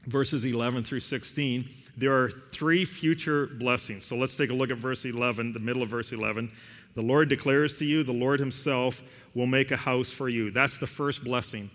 Verses 0.07 0.43
11 0.43 0.83
through 0.83 0.99
16, 0.99 1.69
there 1.95 2.11
are 2.11 2.29
three 2.29 2.83
future 2.83 3.47
blessings. 3.47 4.03
So 4.03 4.17
let's 4.17 4.35
take 4.35 4.49
a 4.49 4.53
look 4.53 4.71
at 4.71 4.77
verse 4.77 5.05
11, 5.05 5.53
the 5.53 5.59
middle 5.59 5.81
of 5.81 5.87
verse 5.87 6.11
11. 6.11 6.51
The 6.95 7.01
Lord 7.01 7.29
declares 7.29 7.79
to 7.79 7.85
you, 7.85 8.03
the 8.03 8.11
Lord 8.11 8.41
Himself 8.41 9.01
will 9.33 9.47
make 9.47 9.71
a 9.71 9.77
house 9.77 10.11
for 10.11 10.27
you. 10.27 10.51
That's 10.51 10.77
the 10.77 10.87
first 10.87 11.23
blessing. 11.23 11.69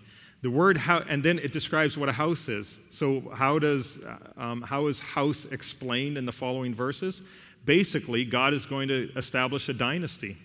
The 0.45 0.51
word 0.51 0.77
how, 0.77 0.99
and 0.99 1.23
then 1.23 1.39
it 1.39 1.51
describes 1.51 1.97
what 1.97 2.07
a 2.07 2.11
house 2.11 2.49
is. 2.49 2.77
So, 2.91 3.31
how 3.33 3.57
does 3.57 3.99
um, 4.37 4.61
how 4.61 4.85
is 4.85 4.99
house 4.99 5.45
explained 5.45 6.19
in 6.19 6.27
the 6.27 6.31
following 6.31 6.71
verses? 6.71 7.23
Basically, 7.65 8.25
God 8.25 8.53
is 8.53 8.67
going 8.67 8.87
to 8.89 9.11
establish 9.15 9.67
a 9.69 9.73
dynasty. 9.73 10.37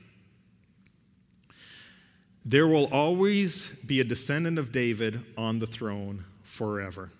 There 2.46 2.66
will 2.66 2.86
always 2.86 3.68
be 3.84 4.00
a 4.00 4.04
descendant 4.04 4.58
of 4.58 4.72
David 4.72 5.20
on 5.36 5.58
the 5.58 5.66
throne 5.66 6.24
forever. 6.44 7.10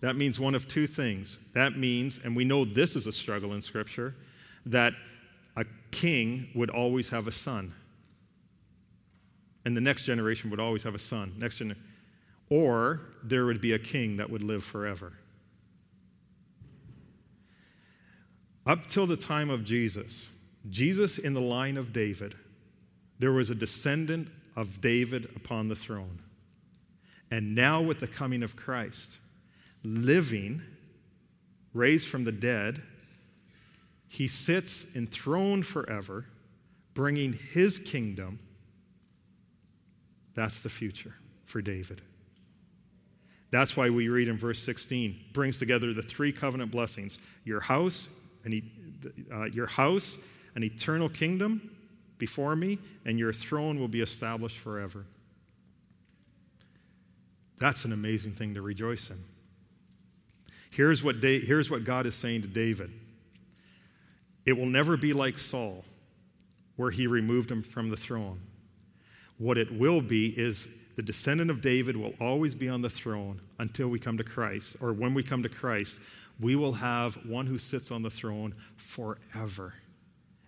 That 0.00 0.16
means 0.16 0.40
one 0.40 0.54
of 0.54 0.66
two 0.66 0.86
things. 0.86 1.38
That 1.52 1.76
means, 1.76 2.18
and 2.24 2.34
we 2.34 2.46
know 2.46 2.64
this 2.64 2.96
is 2.96 3.06
a 3.06 3.12
struggle 3.12 3.52
in 3.52 3.60
Scripture, 3.60 4.14
that 4.64 4.94
a 5.58 5.66
king 5.90 6.48
would 6.54 6.70
always 6.70 7.10
have 7.10 7.28
a 7.28 7.32
son. 7.32 7.74
And 9.64 9.76
the 9.76 9.80
next 9.80 10.04
generation 10.04 10.50
would 10.50 10.60
always 10.60 10.82
have 10.82 10.94
a 10.94 10.98
son. 10.98 11.34
Next. 11.38 11.62
Or 12.48 13.00
there 13.22 13.46
would 13.46 13.60
be 13.60 13.72
a 13.72 13.78
king 13.78 14.16
that 14.16 14.28
would 14.30 14.42
live 14.42 14.64
forever. 14.64 15.14
Up 18.66 18.86
till 18.86 19.06
the 19.06 19.16
time 19.16 19.50
of 19.50 19.64
Jesus, 19.64 20.28
Jesus 20.68 21.18
in 21.18 21.34
the 21.34 21.40
line 21.40 21.76
of 21.76 21.92
David 21.92 22.34
there 23.22 23.30
was 23.30 23.50
a 23.50 23.54
descendant 23.54 24.26
of 24.56 24.80
David 24.80 25.26
upon 25.36 25.68
the 25.68 25.76
throne. 25.76 26.18
And 27.30 27.54
now, 27.54 27.80
with 27.80 28.00
the 28.00 28.08
coming 28.08 28.42
of 28.42 28.56
Christ, 28.56 29.18
living, 29.84 30.60
raised 31.72 32.08
from 32.08 32.24
the 32.24 32.32
dead, 32.32 32.82
he 34.08 34.26
sits 34.26 34.86
enthroned 34.96 35.66
forever, 35.66 36.26
bringing 36.94 37.32
his 37.32 37.78
kingdom. 37.78 38.40
That's 40.34 40.62
the 40.62 40.70
future 40.70 41.14
for 41.44 41.60
David. 41.60 42.02
That's 43.50 43.76
why 43.76 43.90
we 43.90 44.08
read 44.08 44.28
in 44.28 44.38
verse 44.38 44.62
16, 44.62 45.14
brings 45.34 45.58
together 45.58 45.92
the 45.92 46.02
three 46.02 46.32
covenant 46.32 46.70
blessings 46.70 47.18
your 47.44 47.60
house, 47.60 48.08
and 48.44 48.62
uh, 49.30 49.44
your 49.44 49.66
house, 49.66 50.18
an 50.54 50.64
eternal 50.64 51.08
kingdom, 51.08 51.70
before 52.18 52.56
me, 52.56 52.78
and 53.04 53.18
your 53.18 53.32
throne 53.32 53.78
will 53.78 53.88
be 53.88 54.00
established 54.00 54.58
forever. 54.58 55.04
That's 57.58 57.84
an 57.84 57.92
amazing 57.92 58.32
thing 58.32 58.54
to 58.54 58.62
rejoice 58.62 59.10
in. 59.10 59.18
Here's 60.70 61.04
what, 61.04 61.20
da- 61.20 61.40
here's 61.40 61.70
what 61.70 61.84
God 61.84 62.06
is 62.06 62.14
saying 62.14 62.42
to 62.42 62.48
David 62.48 62.90
It 64.46 64.54
will 64.54 64.66
never 64.66 64.96
be 64.96 65.12
like 65.12 65.38
Saul, 65.38 65.84
where 66.76 66.90
he 66.90 67.06
removed 67.06 67.50
him 67.50 67.62
from 67.62 67.90
the 67.90 67.96
throne. 67.96 68.40
What 69.42 69.58
it 69.58 69.72
will 69.72 70.00
be 70.00 70.28
is 70.38 70.68
the 70.94 71.02
descendant 71.02 71.50
of 71.50 71.60
David 71.60 71.96
will 71.96 72.14
always 72.20 72.54
be 72.54 72.68
on 72.68 72.82
the 72.82 72.90
throne 72.90 73.40
until 73.58 73.88
we 73.88 73.98
come 73.98 74.16
to 74.18 74.24
Christ, 74.24 74.76
or 74.80 74.92
when 74.92 75.14
we 75.14 75.22
come 75.22 75.42
to 75.42 75.48
Christ, 75.48 76.00
we 76.38 76.54
will 76.54 76.74
have 76.74 77.14
one 77.26 77.46
who 77.46 77.58
sits 77.58 77.90
on 77.90 78.02
the 78.02 78.10
throne 78.10 78.54
forever 78.76 79.74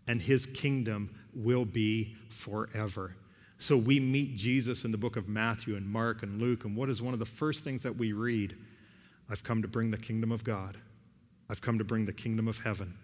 and 0.06 0.20
his 0.20 0.46
kingdom 0.46 1.14
will 1.34 1.64
be 1.64 2.14
forever. 2.28 3.16
So 3.58 3.76
we 3.76 4.00
meet 4.00 4.36
Jesus 4.36 4.84
in 4.84 4.90
the 4.90 4.98
book 4.98 5.16
of 5.16 5.28
Matthew 5.28 5.76
and 5.76 5.88
Mark 5.88 6.22
and 6.22 6.40
Luke, 6.40 6.64
and 6.64 6.76
what 6.76 6.90
is 6.90 7.00
one 7.00 7.14
of 7.14 7.20
the 7.20 7.24
first 7.24 7.64
things 7.64 7.82
that 7.82 7.96
we 7.96 8.12
read? 8.12 8.56
I've 9.30 9.44
come 9.44 9.62
to 9.62 9.68
bring 9.68 9.90
the 9.90 9.96
kingdom 9.96 10.30
of 10.30 10.44
God. 10.44 10.76
I've 11.48 11.62
come 11.62 11.78
to 11.78 11.84
bring 11.84 12.04
the 12.04 12.12
kingdom 12.12 12.48
of 12.48 12.58
heaven. 12.58 12.94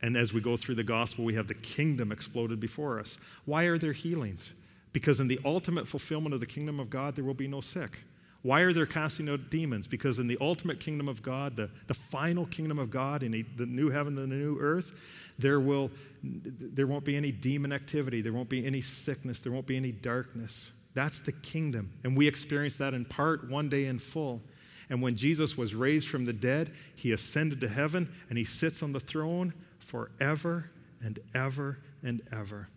And 0.00 0.16
as 0.16 0.32
we 0.32 0.40
go 0.40 0.56
through 0.56 0.76
the 0.76 0.84
gospel, 0.84 1.24
we 1.24 1.34
have 1.34 1.48
the 1.48 1.54
kingdom 1.54 2.10
exploded 2.10 2.58
before 2.58 2.98
us. 2.98 3.18
Why 3.44 3.64
are 3.64 3.78
there 3.78 3.92
healings? 3.92 4.54
Because 4.92 5.20
in 5.20 5.28
the 5.28 5.40
ultimate 5.44 5.88
fulfillment 5.88 6.34
of 6.34 6.40
the 6.40 6.46
kingdom 6.46 6.78
of 6.78 6.90
God, 6.90 7.14
there 7.14 7.24
will 7.24 7.34
be 7.34 7.48
no 7.48 7.60
sick. 7.60 8.04
Why 8.42 8.62
are 8.62 8.72
there 8.72 8.86
casting 8.86 9.28
out 9.28 9.50
demons? 9.50 9.86
Because 9.86 10.18
in 10.18 10.26
the 10.26 10.36
ultimate 10.40 10.80
kingdom 10.80 11.08
of 11.08 11.22
God, 11.22 11.56
the, 11.56 11.70
the 11.86 11.94
final 11.94 12.44
kingdom 12.46 12.78
of 12.78 12.90
God, 12.90 13.22
in 13.22 13.46
the 13.56 13.66
new 13.66 13.88
heaven 13.88 14.18
and 14.18 14.32
the 14.32 14.36
new 14.36 14.58
earth, 14.58 14.92
there, 15.38 15.60
will, 15.60 15.90
there 16.22 16.88
won't 16.88 17.04
be 17.04 17.16
any 17.16 17.30
demon 17.30 17.72
activity. 17.72 18.20
There 18.20 18.32
won't 18.32 18.48
be 18.48 18.66
any 18.66 18.80
sickness. 18.80 19.38
There 19.38 19.52
won't 19.52 19.66
be 19.66 19.76
any 19.76 19.92
darkness. 19.92 20.72
That's 20.94 21.20
the 21.20 21.32
kingdom. 21.32 21.92
And 22.02 22.16
we 22.16 22.26
experience 22.26 22.76
that 22.76 22.94
in 22.94 23.04
part 23.04 23.48
one 23.48 23.68
day 23.68 23.86
in 23.86 23.98
full. 23.98 24.42
And 24.90 25.00
when 25.00 25.16
Jesus 25.16 25.56
was 25.56 25.74
raised 25.74 26.08
from 26.08 26.24
the 26.24 26.32
dead, 26.32 26.72
he 26.96 27.12
ascended 27.12 27.60
to 27.60 27.68
heaven 27.68 28.12
and 28.28 28.36
he 28.36 28.44
sits 28.44 28.82
on 28.82 28.92
the 28.92 29.00
throne 29.00 29.54
forever 29.78 30.70
and 31.00 31.18
ever 31.32 31.78
and 32.02 32.20
ever. 32.32 32.68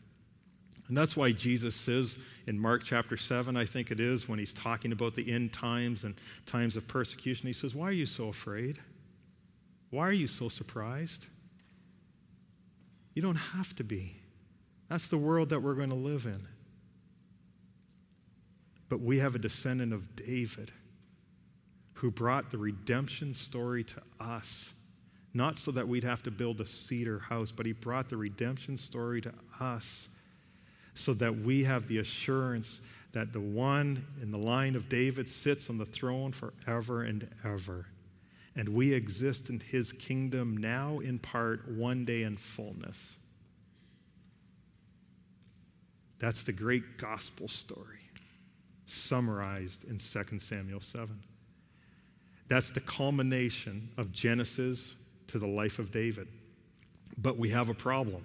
And 0.87 0.95
that's 0.95 1.17
why 1.17 1.31
Jesus 1.31 1.75
says 1.75 2.17
in 2.45 2.59
Mark 2.59 2.83
chapter 2.83 3.17
7, 3.17 3.57
I 3.57 3.65
think 3.65 3.89
it 3.89 3.99
is, 3.99 4.29
when 4.29 4.37
he's 4.37 4.53
talking 4.53 4.91
about 4.91 5.15
the 5.15 5.31
end 5.31 5.51
times 5.51 6.03
and 6.03 6.15
times 6.45 6.77
of 6.77 6.87
persecution, 6.87 7.47
he 7.47 7.53
says, 7.53 7.73
Why 7.73 7.87
are 7.87 7.91
you 7.91 8.05
so 8.05 8.27
afraid? 8.27 8.79
Why 9.89 10.07
are 10.07 10.13
you 10.13 10.27
so 10.27 10.47
surprised? 10.47 11.25
You 13.15 13.21
don't 13.21 13.35
have 13.35 13.75
to 13.77 13.83
be. 13.83 14.17
That's 14.89 15.07
the 15.07 15.17
world 15.17 15.49
that 15.49 15.61
we're 15.61 15.73
going 15.73 15.89
to 15.89 15.95
live 15.95 16.25
in. 16.25 16.47
But 18.87 19.01
we 19.01 19.19
have 19.19 19.33
a 19.33 19.39
descendant 19.39 19.93
of 19.93 20.15
David 20.15 20.71
who 21.93 22.11
brought 22.11 22.51
the 22.51 22.57
redemption 22.57 23.33
story 23.33 23.83
to 23.85 24.01
us. 24.19 24.73
Not 25.33 25.57
so 25.57 25.71
that 25.71 25.87
we'd 25.87 26.03
have 26.03 26.21
to 26.23 26.31
build 26.31 26.61
a 26.61 26.65
cedar 26.65 27.19
house, 27.19 27.51
but 27.51 27.65
he 27.65 27.71
brought 27.71 28.09
the 28.09 28.17
redemption 28.17 28.77
story 28.77 29.21
to 29.21 29.33
us 29.59 30.09
so 30.95 31.13
that 31.13 31.37
we 31.39 31.65
have 31.65 31.87
the 31.87 31.99
assurance 31.99 32.81
that 33.11 33.31
the 33.31 33.39
one 33.39 34.03
in 34.21 34.31
the 34.31 34.37
line 34.37 34.75
of 34.75 34.89
David 34.89 35.29
sits 35.29 35.69
on 35.69 35.77
the 35.77 35.85
throne 35.85 36.31
forever 36.31 37.03
and 37.03 37.29
ever. 37.43 37.87
And 38.55 38.69
we 38.69 38.93
exist 38.93 39.49
in 39.49 39.59
his 39.59 39.91
kingdom 39.91 40.57
now 40.57 40.99
in 40.99 41.19
part, 41.19 41.69
one 41.69 42.05
day 42.05 42.23
in 42.23 42.37
fullness. 42.37 43.17
That's 46.19 46.43
the 46.43 46.53
great 46.53 46.97
gospel 46.97 47.47
story 47.47 47.99
summarized 48.85 49.83
in 49.83 49.97
2 49.97 50.39
Samuel 50.39 50.79
7. 50.79 51.19
That's 52.47 52.69
the 52.69 52.79
culmination 52.79 53.89
of 53.97 54.11
Genesis 54.11 54.95
to 55.27 55.39
the 55.39 55.47
life 55.47 55.79
of 55.79 55.91
David. 55.91 56.27
But 57.17 57.37
we 57.37 57.49
have 57.49 57.69
a 57.69 57.73
problem 57.73 58.23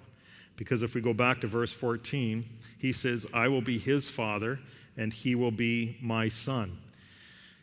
because 0.55 0.83
if 0.83 0.95
we 0.95 1.01
go 1.01 1.13
back 1.13 1.41
to 1.41 1.47
verse 1.47 1.73
14, 1.73 2.45
he 2.77 2.93
says, 2.93 3.25
I 3.33 3.47
will 3.47 3.61
be 3.61 3.77
his 3.77 4.09
father 4.09 4.59
and 4.97 5.11
he 5.11 5.35
will 5.35 5.51
be 5.51 5.97
my 6.01 6.29
son. 6.29 6.77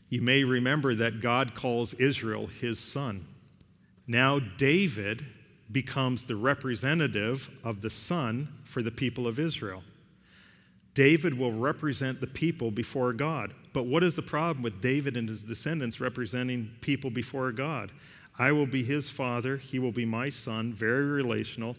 You 0.08 0.22
may 0.22 0.44
remember 0.44 0.94
that 0.94 1.20
God 1.20 1.54
calls 1.54 1.94
Israel 1.94 2.46
his 2.46 2.78
son. 2.78 3.26
Now, 4.06 4.38
David 4.38 5.26
becomes 5.70 6.24
the 6.24 6.36
representative 6.36 7.50
of 7.62 7.82
the 7.82 7.90
son 7.90 8.48
for 8.64 8.82
the 8.82 8.90
people 8.90 9.26
of 9.26 9.38
Israel. 9.38 9.82
David 10.94 11.38
will 11.38 11.52
represent 11.52 12.20
the 12.20 12.26
people 12.26 12.70
before 12.70 13.12
God. 13.12 13.54
But 13.72 13.86
what 13.86 14.02
is 14.02 14.14
the 14.14 14.22
problem 14.22 14.62
with 14.62 14.80
David 14.80 15.16
and 15.16 15.28
his 15.28 15.42
descendants 15.42 16.00
representing 16.00 16.70
people 16.80 17.10
before 17.10 17.52
God? 17.52 17.92
I 18.38 18.52
will 18.52 18.66
be 18.66 18.82
his 18.82 19.10
father, 19.10 19.58
he 19.58 19.78
will 19.78 19.92
be 19.92 20.06
my 20.06 20.28
son, 20.28 20.72
very 20.72 21.04
relational. 21.04 21.76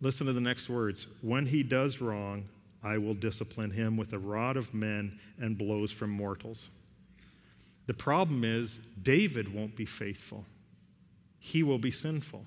Listen 0.00 0.26
to 0.26 0.32
the 0.32 0.40
next 0.40 0.70
words. 0.70 1.06
When 1.20 1.46
he 1.46 1.62
does 1.62 2.00
wrong, 2.00 2.44
I 2.82 2.98
will 2.98 3.14
discipline 3.14 3.70
him 3.70 3.96
with 3.96 4.12
a 4.12 4.18
rod 4.18 4.56
of 4.56 4.72
men 4.72 5.18
and 5.38 5.58
blows 5.58 5.92
from 5.92 6.10
mortals. 6.10 6.70
The 7.86 7.94
problem 7.94 8.44
is, 8.44 8.80
David 9.02 9.52
won't 9.52 9.76
be 9.76 9.84
faithful, 9.84 10.46
he 11.38 11.62
will 11.62 11.78
be 11.78 11.90
sinful. 11.90 12.44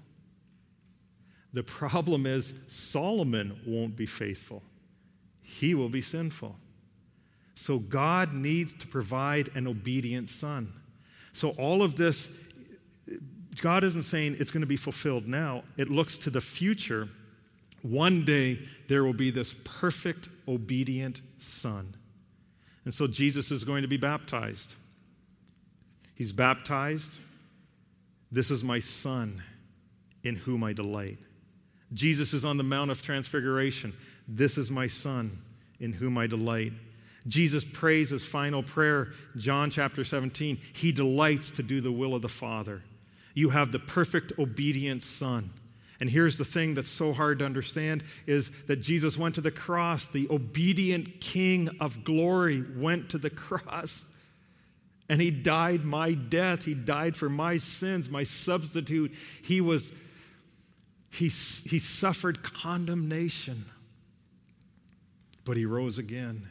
The 1.52 1.64
problem 1.64 2.26
is, 2.26 2.56
Solomon 2.68 3.60
won't 3.68 3.96
be 3.96 4.08
faithful, 4.08 4.64
he 5.42 5.76
will 5.76 5.90
be 5.90 6.02
sinful. 6.02 6.56
So, 7.56 7.78
God 7.78 8.34
needs 8.34 8.74
to 8.74 8.88
provide 8.88 9.56
an 9.56 9.68
obedient 9.68 10.28
son. 10.28 10.74
So, 11.34 11.50
all 11.50 11.84
of 11.84 11.98
this, 11.98 12.30
God 13.62 13.84
isn't 13.84 14.04
saying 14.04 14.38
it's 14.40 14.50
going 14.50 14.62
to 14.62 14.68
be 14.68 14.76
fulfilled 14.76 15.28
now, 15.28 15.64
it 15.78 15.92
looks 15.92 16.18
to 16.20 16.32
the 16.32 16.42
future 16.42 17.10
one 17.84 18.26
day 18.26 18.60
there 18.88 19.04
will 19.04 19.14
be 19.14 19.30
this 19.30 19.54
perfect, 19.64 20.30
obedient 20.48 21.22
son. 21.38 21.96
And 22.86 22.94
so 22.94 23.08
Jesus 23.08 23.52
is 23.52 23.64
going 23.64 23.84
to 23.84 23.88
be 23.88 23.98
baptized. 23.98 24.76
He's 26.16 26.34
baptized. 26.34 27.20
This 28.32 28.50
is 28.50 28.64
my 28.64 28.80
son 28.80 29.44
in 30.24 30.36
whom 30.36 30.64
I 30.64 30.74
delight. 30.74 31.20
Jesus 31.94 32.34
is 32.34 32.44
on 32.44 32.58
the 32.58 32.64
Mount 32.64 32.90
of 32.90 33.02
Transfiguration. 33.02 33.94
This 34.28 34.58
is 34.58 34.72
my 34.72 34.88
son 34.88 35.40
in 35.80 35.94
whom 35.94 36.18
I 36.18 36.28
delight. 36.28 36.74
Jesus 37.28 37.64
prays 37.64 38.10
his 38.10 38.26
final 38.26 38.64
prayer, 38.64 39.10
John 39.38 39.70
chapter 39.70 40.04
17. 40.04 40.58
He 40.74 40.92
delights 40.92 41.52
to 41.52 41.64
do 41.64 41.82
the 41.82 41.92
will 41.92 42.16
of 42.16 42.22
the 42.22 42.30
Father. 42.30 42.82
You 43.34 43.50
have 43.50 43.72
the 43.72 43.80
perfect, 43.80 44.34
obedient 44.40 45.02
son. 45.02 45.52
And 46.00 46.10
here's 46.10 46.38
the 46.38 46.46
thing 46.46 46.74
that's 46.74 46.90
so 46.90 47.14
hard 47.14 47.40
to 47.40 47.46
understand 47.46 48.04
is 48.26 48.52
that 48.68 48.78
Jesus 48.78 49.18
went 49.18 49.36
to 49.36 49.42
the 49.42 49.52
cross. 49.52 50.08
The 50.08 50.28
obedient 50.30 51.22
king 51.22 51.70
of 51.80 52.04
glory 52.04 52.64
went 52.76 53.10
to 53.10 53.18
the 53.18 53.30
cross. 53.30 54.06
And 55.10 55.22
he 55.22 55.32
died 55.32 55.84
my 55.84 56.14
death. 56.14 56.66
He 56.66 56.74
died 56.74 57.16
for 57.16 57.30
my 57.30 57.58
sins, 57.58 58.10
my 58.10 58.24
substitute. 58.24 59.14
He 59.44 59.62
was 59.62 59.92
he, 61.14 61.26
he 61.26 61.78
suffered 61.78 62.42
condemnation. 62.42 63.66
But 65.46 65.58
he 65.58 65.66
rose 65.66 66.00
again. 66.00 66.50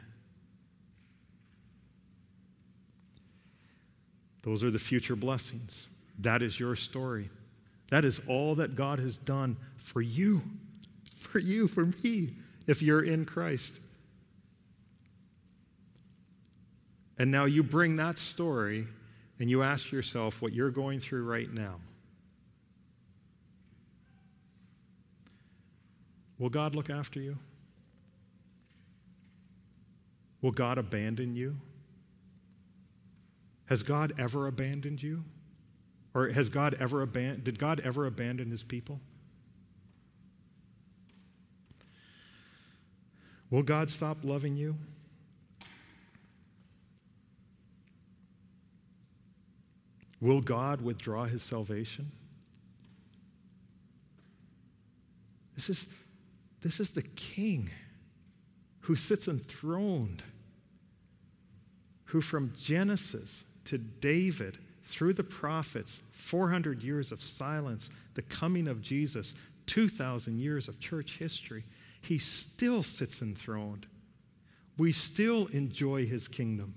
Those 4.43 4.63
are 4.63 4.71
the 4.71 4.79
future 4.79 5.17
blessings. 5.17 5.89
That 6.21 6.43
is 6.43 6.61
your 6.61 6.77
story. 6.77 7.29
That 7.93 8.07
is 8.07 8.23
all 8.27 8.55
that 8.55 8.75
God 8.75 9.01
has 9.01 9.19
done 9.19 9.59
for 9.77 10.01
you, 10.01 10.41
for 11.19 11.39
you, 11.39 11.69
for 11.69 11.85
me, 12.03 12.31
if 12.67 12.81
you're 12.81 13.03
in 13.03 13.27
Christ. 13.27 13.81
And 17.19 17.31
now 17.31 17.45
you 17.45 17.63
bring 17.63 17.97
that 17.97 18.17
story 18.17 18.87
and 19.39 19.51
you 19.51 19.63
ask 19.63 19.93
yourself 19.93 20.41
what 20.41 20.55
you're 20.55 20.71
going 20.71 21.01
through 21.01 21.25
right 21.25 21.53
now. 21.53 21.81
Will 26.39 26.49
God 26.49 26.75
look 26.75 26.89
after 26.89 27.21
you? 27.21 27.37
Will 30.41 30.51
God 30.51 30.79
abandon 30.79 31.37
you? 31.37 31.59
Has 33.67 33.83
God 33.83 34.15
ever 34.17 34.47
abandoned 34.47 35.03
you? 35.03 35.25
Or 36.15 36.29
has 36.29 36.49
God 36.49 36.75
ever 36.79 37.03
abandoned, 37.03 37.45
did 37.45 37.59
God 37.59 37.81
ever 37.81 38.07
abandon 38.07 38.51
his 38.51 38.63
people? 38.63 39.01
Will 43.51 43.63
God 43.63 43.91
stop 43.91 44.19
loving 44.23 44.57
you? 44.57 44.77
Will 50.21 50.41
God 50.41 50.81
withdraw 50.81 51.25
his 51.25 51.43
salvation? 51.43 52.13
This 55.55 55.69
is, 55.69 55.87
this 56.63 56.81
is 56.81 56.91
the 56.93 57.03
king 57.03 57.71
who 58.81 58.97
sits 58.97 59.29
enthroned, 59.29 60.23
who 62.07 62.21
from 62.21 62.53
Genesis 62.57 63.45
to 63.65 63.79
David 63.79 64.59
through 64.93 65.15
the 65.15 65.25
prophets, 65.25 66.01
400 66.11 66.83
years 66.83 67.13
of 67.13 67.23
silence, 67.23 67.89
the 68.15 68.23
coming 68.23 68.69
of 68.69 68.83
Jesus, 68.83 69.35
2,000 69.67 70.39
years 70.39 70.69
of 70.69 70.79
church 70.79 71.17
history, 71.19 71.65
he 72.01 72.19
still 72.19 72.83
sits 72.83 73.23
enthroned. 73.23 73.87
We 74.77 74.93
still 74.93 75.47
enjoy 75.47 76.07
his 76.07 76.29
kingdom. 76.29 76.75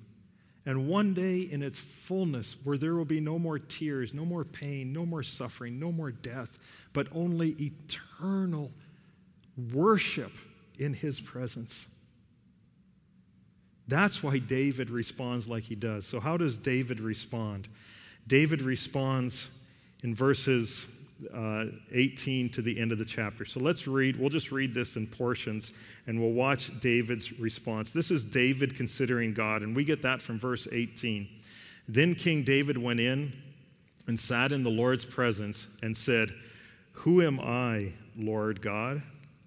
And 0.65 0.87
one 0.87 1.13
day 1.13 1.41
in 1.41 1.61
its 1.61 1.77
fullness, 1.77 2.55
where 2.63 2.77
there 2.77 2.95
will 2.95 3.05
be 3.05 3.19
no 3.19 3.37
more 3.37 3.59
tears, 3.59 4.13
no 4.13 4.25
more 4.25 4.43
pain, 4.43 4.93
no 4.93 5.05
more 5.05 5.21
suffering, 5.21 5.77
no 5.79 5.91
more 5.91 6.11
death, 6.11 6.57
but 6.93 7.07
only 7.13 7.49
eternal 7.59 8.71
worship 9.73 10.31
in 10.79 10.93
his 10.93 11.19
presence. 11.19 11.87
That's 13.87 14.23
why 14.23 14.39
David 14.39 14.89
responds 14.89 15.47
like 15.47 15.63
he 15.63 15.75
does. 15.75 16.07
So, 16.07 16.19
how 16.19 16.37
does 16.37 16.57
David 16.57 16.99
respond? 16.99 17.67
David 18.27 18.61
responds 18.61 19.49
in 20.03 20.15
verses 20.15 20.87
uh, 21.33 21.65
18 21.91 22.49
to 22.49 22.61
the 22.61 22.79
end 22.79 22.91
of 22.91 22.97
the 22.97 23.05
chapter. 23.05 23.45
So 23.45 23.59
let's 23.59 23.87
read, 23.87 24.17
we'll 24.17 24.29
just 24.29 24.51
read 24.51 24.73
this 24.73 24.95
in 24.95 25.07
portions 25.07 25.71
and 26.07 26.19
we'll 26.19 26.31
watch 26.31 26.77
David's 26.79 27.39
response. 27.39 27.91
This 27.91 28.11
is 28.11 28.25
David 28.25 28.75
considering 28.75 29.33
God, 29.33 29.61
and 29.61 29.75
we 29.75 29.83
get 29.83 30.01
that 30.01 30.21
from 30.21 30.39
verse 30.39 30.67
18. 30.71 31.27
Then 31.87 32.15
King 32.15 32.43
David 32.43 32.77
went 32.77 32.99
in 32.99 33.33
and 34.07 34.19
sat 34.19 34.51
in 34.51 34.63
the 34.63 34.69
Lord's 34.69 35.05
presence 35.05 35.67
and 35.81 35.95
said, 35.95 36.31
Who 36.91 37.21
am 37.21 37.39
I, 37.39 37.93
Lord 38.17 38.61
God? 38.61 39.01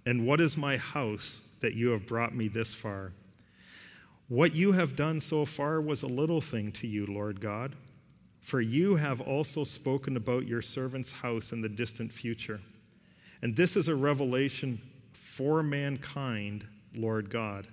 And 0.06 0.26
what 0.26 0.40
is 0.40 0.56
my 0.56 0.76
house 0.76 1.42
that 1.60 1.74
you 1.74 1.90
have 1.90 2.06
brought 2.06 2.34
me 2.34 2.48
this 2.48 2.74
far? 2.74 3.12
What 4.28 4.54
you 4.54 4.72
have 4.72 4.96
done 4.96 5.20
so 5.20 5.44
far 5.44 5.80
was 5.80 6.02
a 6.02 6.06
little 6.06 6.40
thing 6.40 6.72
to 6.72 6.86
you, 6.86 7.06
Lord 7.06 7.40
God 7.40 7.74
for 8.48 8.62
you 8.62 8.96
have 8.96 9.20
also 9.20 9.62
spoken 9.62 10.16
about 10.16 10.46
your 10.46 10.62
servant's 10.62 11.12
house 11.12 11.52
in 11.52 11.60
the 11.60 11.68
distant 11.68 12.10
future. 12.10 12.62
And 13.42 13.54
this 13.54 13.76
is 13.76 13.88
a 13.88 13.94
revelation 13.94 14.80
for 15.12 15.62
mankind, 15.62 16.66
Lord 16.94 17.28
God. 17.28 17.66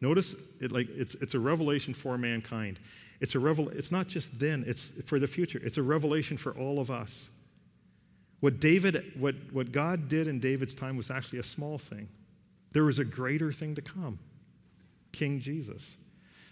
Notice 0.00 0.34
it 0.60 0.72
like 0.72 0.88
it's, 0.90 1.14
it's 1.20 1.34
a 1.34 1.38
revelation 1.38 1.94
for 1.94 2.18
mankind. 2.18 2.80
It's 3.20 3.36
a 3.36 3.38
revel, 3.38 3.68
it's 3.68 3.92
not 3.92 4.08
just 4.08 4.40
then, 4.40 4.64
it's 4.66 4.90
for 5.06 5.20
the 5.20 5.28
future. 5.28 5.60
It's 5.62 5.78
a 5.78 5.84
revelation 5.84 6.36
for 6.36 6.50
all 6.50 6.80
of 6.80 6.90
us. 6.90 7.28
What 8.40 8.58
David, 8.58 9.12
what, 9.16 9.36
what 9.52 9.70
God 9.70 10.08
did 10.08 10.26
in 10.26 10.40
David's 10.40 10.74
time 10.74 10.96
was 10.96 11.12
actually 11.12 11.38
a 11.38 11.44
small 11.44 11.78
thing. 11.78 12.08
There 12.72 12.82
was 12.82 12.98
a 12.98 13.04
greater 13.04 13.52
thing 13.52 13.76
to 13.76 13.82
come. 13.82 14.18
King 15.12 15.38
Jesus. 15.38 15.96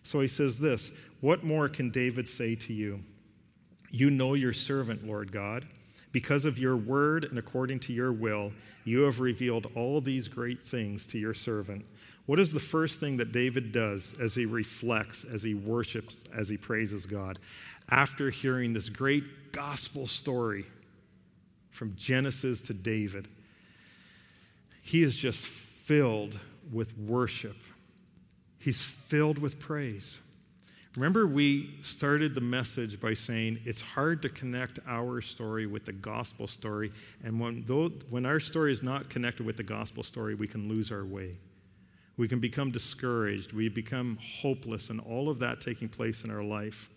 So 0.05 0.21
he 0.21 0.29
says 0.29 0.61
this, 0.61 0.93
what 1.21 1.43
more 1.43 1.69
can 1.69 1.91
David 1.91 2.29
say 2.29 2.55
to 2.55 2.73
you? 2.73 3.03
You 3.91 4.11
know 4.11 4.35
your 4.35 4.53
servant, 4.53 5.07
Lord 5.07 5.33
God. 5.33 5.67
Because 6.13 6.45
of 6.45 6.59
your 6.59 6.77
word 6.77 7.25
and 7.25 7.39
according 7.39 7.81
to 7.81 7.93
your 7.93 8.13
will, 8.13 8.53
you 8.85 9.03
have 9.03 9.21
revealed 9.21 9.71
all 9.75 10.01
these 10.01 10.29
great 10.29 10.63
things 10.63 11.07
to 11.09 11.19
your 11.19 11.35
servant. 11.35 11.85
What 12.25 12.41
is 12.41 12.53
the 12.53 12.61
first 12.61 12.99
thing 12.99 13.19
that 13.19 13.33
David 13.33 13.71
does 13.71 14.15
as 14.21 14.35
he 14.35 14.47
reflects, 14.47 15.25
as 15.25 15.43
he 15.43 15.55
worships, 15.55 16.17
as 16.35 16.49
he 16.49 16.57
praises 16.57 17.07
God? 17.07 17.39
After 17.89 18.31
hearing 18.31 18.73
this 18.73 18.89
great 18.89 19.53
gospel 19.53 20.07
story 20.07 20.65
from 21.71 21.95
Genesis 21.97 22.63
to 22.63 22.75
David, 22.75 23.29
he 24.83 25.03
is 25.03 25.17
just 25.17 25.45
filled 25.47 26.39
with 26.73 26.97
worship. 26.99 27.57
He's 28.59 28.83
filled 28.83 29.39
with 29.39 29.61
praise. 29.61 30.21
Remember, 30.97 31.27
we 31.27 31.77
started 31.83 32.35
the 32.35 32.41
message 32.41 32.99
by 32.99 33.13
saying 33.13 33.61
it's 33.67 33.83
hard 33.83 34.23
to 34.23 34.31
connect 34.31 34.79
our 34.87 35.21
story 35.21 35.67
with 35.67 35.85
the 35.85 35.93
gospel 35.93 36.47
story. 36.47 36.91
And 37.23 37.39
when, 37.39 37.65
though, 37.67 37.91
when 38.09 38.25
our 38.25 38.41
story 38.41 38.73
is 38.73 38.83
not 38.83 39.11
connected 39.11 39.45
with 39.45 39.59
the 39.59 39.63
gospel 39.63 40.03
story, 40.03 40.35
we 40.35 40.49
can 40.49 40.71
lose 40.71 40.91
our 40.91 41.05
way. 41.05 41.37
We 42.17 42.29
can 42.29 42.41
become 42.41 42.71
discouraged. 42.71 43.53
We 43.53 43.69
become 43.69 44.19
hopeless, 44.41 44.89
and 44.89 44.99
all 45.01 45.29
of 45.29 45.39
that 45.41 45.61
taking 45.61 45.91
place 45.91 46.25
in 46.25 46.31
our 46.31 46.43
life. 46.43 46.89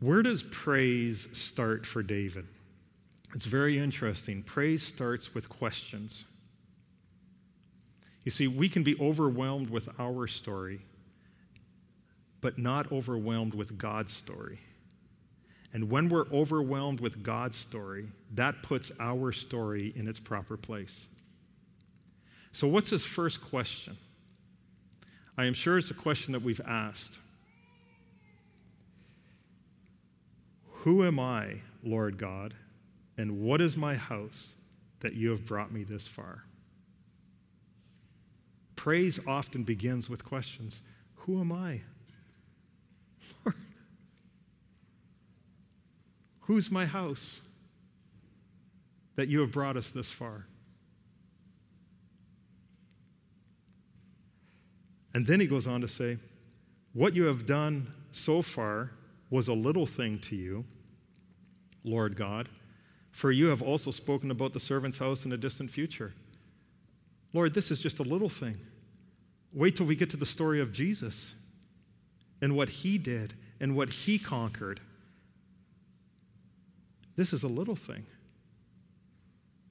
Where 0.00 0.22
does 0.22 0.42
praise 0.42 1.28
start 1.32 1.86
for 1.86 2.02
David? 2.02 2.48
It's 3.36 3.44
very 3.44 3.78
interesting. 3.78 4.42
Praise 4.42 4.82
starts 4.82 5.32
with 5.32 5.48
questions. 5.48 6.24
You 8.24 8.32
see, 8.32 8.48
we 8.48 8.68
can 8.68 8.82
be 8.82 8.98
overwhelmed 8.98 9.70
with 9.70 9.88
our 10.00 10.26
story 10.26 10.80
but 12.40 12.58
not 12.58 12.90
overwhelmed 12.90 13.54
with 13.54 13.78
God's 13.78 14.12
story. 14.12 14.60
And 15.72 15.90
when 15.90 16.08
we're 16.08 16.26
overwhelmed 16.32 17.00
with 17.00 17.22
God's 17.22 17.56
story, 17.56 18.08
that 18.34 18.62
puts 18.62 18.90
our 18.98 19.30
story 19.30 19.92
in 19.94 20.08
its 20.08 20.18
proper 20.18 20.56
place. 20.56 21.08
So, 22.52 22.66
what's 22.66 22.90
his 22.90 23.04
first 23.04 23.40
question? 23.40 23.96
I 25.38 25.44
am 25.44 25.54
sure 25.54 25.78
it's 25.78 25.90
a 25.90 25.94
question 25.94 26.32
that 26.32 26.42
we've 26.42 26.60
asked. 26.66 27.20
Who 30.82 31.04
am 31.04 31.20
I, 31.20 31.60
Lord 31.84 32.18
God, 32.18 32.54
and 33.16 33.40
what 33.40 33.60
is 33.60 33.76
my 33.76 33.94
house 33.94 34.56
that 35.00 35.14
you 35.14 35.30
have 35.30 35.46
brought 35.46 35.72
me 35.72 35.84
this 35.84 36.08
far? 36.08 36.44
Praise 38.76 39.20
often 39.26 39.62
begins 39.62 40.10
with 40.10 40.24
questions 40.24 40.80
Who 41.16 41.38
am 41.38 41.52
I? 41.52 41.82
Who's 46.50 46.68
my 46.68 46.84
house 46.84 47.40
that 49.14 49.28
you 49.28 49.38
have 49.38 49.52
brought 49.52 49.76
us 49.76 49.92
this 49.92 50.10
far? 50.10 50.46
And 55.14 55.24
then 55.28 55.38
he 55.38 55.46
goes 55.46 55.68
on 55.68 55.80
to 55.80 55.86
say, 55.86 56.18
What 56.92 57.14
you 57.14 57.26
have 57.26 57.46
done 57.46 57.92
so 58.10 58.42
far 58.42 58.90
was 59.30 59.46
a 59.46 59.52
little 59.54 59.86
thing 59.86 60.18
to 60.22 60.34
you, 60.34 60.64
Lord 61.84 62.16
God, 62.16 62.48
for 63.12 63.30
you 63.30 63.46
have 63.46 63.62
also 63.62 63.92
spoken 63.92 64.32
about 64.32 64.52
the 64.52 64.58
servant's 64.58 64.98
house 64.98 65.24
in 65.24 65.30
a 65.30 65.36
distant 65.36 65.70
future. 65.70 66.14
Lord, 67.32 67.54
this 67.54 67.70
is 67.70 67.80
just 67.80 68.00
a 68.00 68.02
little 68.02 68.28
thing. 68.28 68.58
Wait 69.52 69.76
till 69.76 69.86
we 69.86 69.94
get 69.94 70.10
to 70.10 70.16
the 70.16 70.26
story 70.26 70.60
of 70.60 70.72
Jesus 70.72 71.32
and 72.42 72.56
what 72.56 72.70
he 72.70 72.98
did 72.98 73.34
and 73.60 73.76
what 73.76 73.90
he 73.90 74.18
conquered. 74.18 74.80
This 77.20 77.34
is 77.34 77.42
a 77.42 77.48
little 77.48 77.76
thing. 77.76 78.06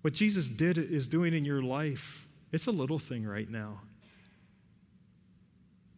What 0.01 0.13
Jesus 0.13 0.49
did 0.49 0.77
is 0.77 1.07
doing 1.07 1.33
in 1.33 1.45
your 1.45 1.63
life, 1.63 2.27
it's 2.51 2.67
a 2.67 2.71
little 2.71 2.99
thing 2.99 3.25
right 3.25 3.49
now. 3.49 3.81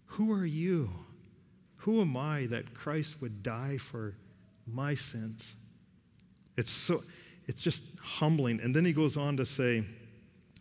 Who 0.06 0.32
are 0.32 0.46
you? 0.46 0.92
Who 1.80 2.00
am 2.00 2.16
I 2.16 2.46
that 2.46 2.74
Christ 2.74 3.22
would 3.22 3.44
die 3.44 3.76
for 3.76 4.16
my 4.66 4.96
sins? 4.96 5.58
It's 6.56 6.72
so 6.72 7.02
it's 7.48 7.62
just 7.62 7.84
humbling. 8.02 8.62
And 8.62 8.74
then 8.74 8.86
he 8.86 8.94
goes 8.94 9.18
on 9.18 9.36
to 9.36 9.46
say, 9.46 9.84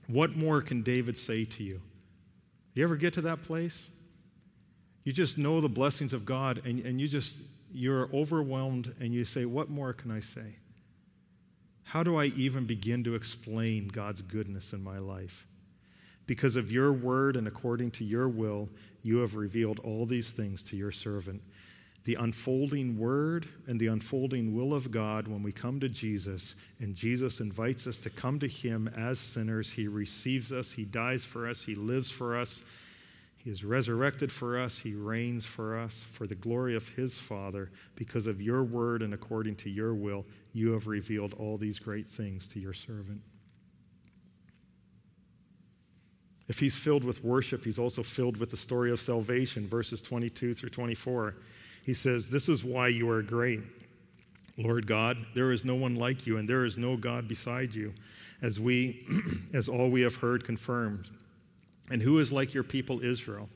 What 0.09 0.35
more 0.35 0.61
can 0.61 0.83
David 0.83 1.17
say 1.17 1.45
to 1.45 1.63
you? 1.63 1.81
You 2.75 2.83
ever 2.83 2.97
get 2.97 3.13
to 3.13 3.21
that 3.21 3.45
place? 3.45 3.93
You 5.05 5.13
just 5.13 5.39
know 5.39 5.61
the 5.61 5.69
blessings 5.69 6.13
of 6.13 6.25
God 6.25 6.61
and, 6.67 6.85
and 6.85 7.01
you 7.01 7.07
just 7.07 7.43
you're 7.71 8.11
overwhelmed 8.13 8.93
and 8.99 9.15
you 9.15 9.25
say, 9.25 9.45
What 9.45 9.71
more 9.71 9.93
can 9.93 10.11
I 10.11 10.19
say? 10.19 10.57
How 11.91 12.05
do 12.05 12.15
I 12.15 12.27
even 12.27 12.67
begin 12.67 13.03
to 13.03 13.17
explain 13.17 13.89
God's 13.89 14.23
goodness 14.23 14.73
in 14.73 14.85
my 14.85 14.99
life? 14.99 15.45
Because 16.25 16.55
of 16.55 16.71
your 16.71 16.93
word 16.93 17.35
and 17.35 17.49
according 17.49 17.91
to 17.93 18.05
your 18.05 18.29
will, 18.29 18.69
you 19.03 19.19
have 19.19 19.35
revealed 19.35 19.81
all 19.81 20.07
these 20.07 20.31
things 20.31 20.63
to 20.63 20.77
your 20.77 20.93
servant. 20.93 21.43
The 22.05 22.15
unfolding 22.15 22.97
word 22.97 23.49
and 23.67 23.81
the 23.81 23.89
unfolding 23.89 24.55
will 24.55 24.73
of 24.73 24.93
God 24.93 25.27
when 25.27 25.43
we 25.43 25.51
come 25.51 25.81
to 25.81 25.89
Jesus, 25.89 26.55
and 26.79 26.95
Jesus 26.95 27.41
invites 27.41 27.89
us 27.89 27.99
to 27.99 28.09
come 28.09 28.39
to 28.39 28.47
Him 28.47 28.87
as 28.97 29.19
sinners. 29.19 29.73
He 29.73 29.89
receives 29.89 30.53
us, 30.53 30.71
He 30.71 30.85
dies 30.85 31.25
for 31.25 31.49
us, 31.49 31.65
He 31.65 31.75
lives 31.75 32.09
for 32.09 32.39
us, 32.39 32.63
he 33.43 33.51
is 33.51 33.65
resurrected 33.65 34.31
for 34.31 34.59
us. 34.59 34.79
He 34.79 34.93
reigns 34.93 35.47
for 35.47 35.79
us 35.79 36.03
for 36.03 36.27
the 36.27 36.35
glory 36.35 36.77
of 36.77 36.91
his 36.91 37.19
Father. 37.19 37.71
Because 37.97 38.27
of 38.27 38.43
your 38.43 38.63
word 38.63 39.01
and 39.01 39.15
according 39.15 39.57
to 39.57 39.71
your 39.71 39.95
will, 39.95 40.27
you 40.53 40.73
have 40.73 40.87
revealed 40.87 41.33
all 41.33 41.57
these 41.57 41.79
great 41.79 42.07
things 42.07 42.47
to 42.49 42.61
your 42.61 42.75
servant. 42.75 43.23
If 46.49 46.59
he's 46.59 46.77
filled 46.77 47.03
with 47.03 47.25
worship, 47.25 47.65
he's 47.65 47.79
also 47.79 48.03
filled 48.03 48.37
with 48.37 48.51
the 48.51 48.59
story 48.59 48.91
of 48.91 49.01
salvation, 49.01 49.67
verses 49.67 50.03
22 50.03 50.53
through 50.53 50.71
24. 50.71 51.37
He 51.87 51.95
says, 51.95 52.29
This 52.29 52.47
is 52.49 52.63
why 52.63 52.89
you 52.89 53.09
are 53.09 53.23
great. 53.23 53.61
Lord 54.59 54.87
God, 54.87 55.17
there 55.35 55.51
is 55.51 55.65
no 55.65 55.77
one 55.77 55.95
like 55.95 56.27
you, 56.27 56.37
and 56.37 56.47
there 56.47 56.67
is 56.67 56.77
no 56.77 56.99
God 56.99 57.27
beside 57.27 57.75
you, 57.75 57.95
as 58.43 58.61
we, 58.61 59.07
as 59.55 59.67
all 59.67 59.89
we 59.89 60.03
have 60.03 60.17
heard 60.17 60.45
confirmed. 60.45 61.09
And 61.91 62.01
who 62.01 62.19
is 62.21 62.33
like 62.33 62.55
your 62.55 62.63
people 62.63 63.05
Israel? 63.05 63.49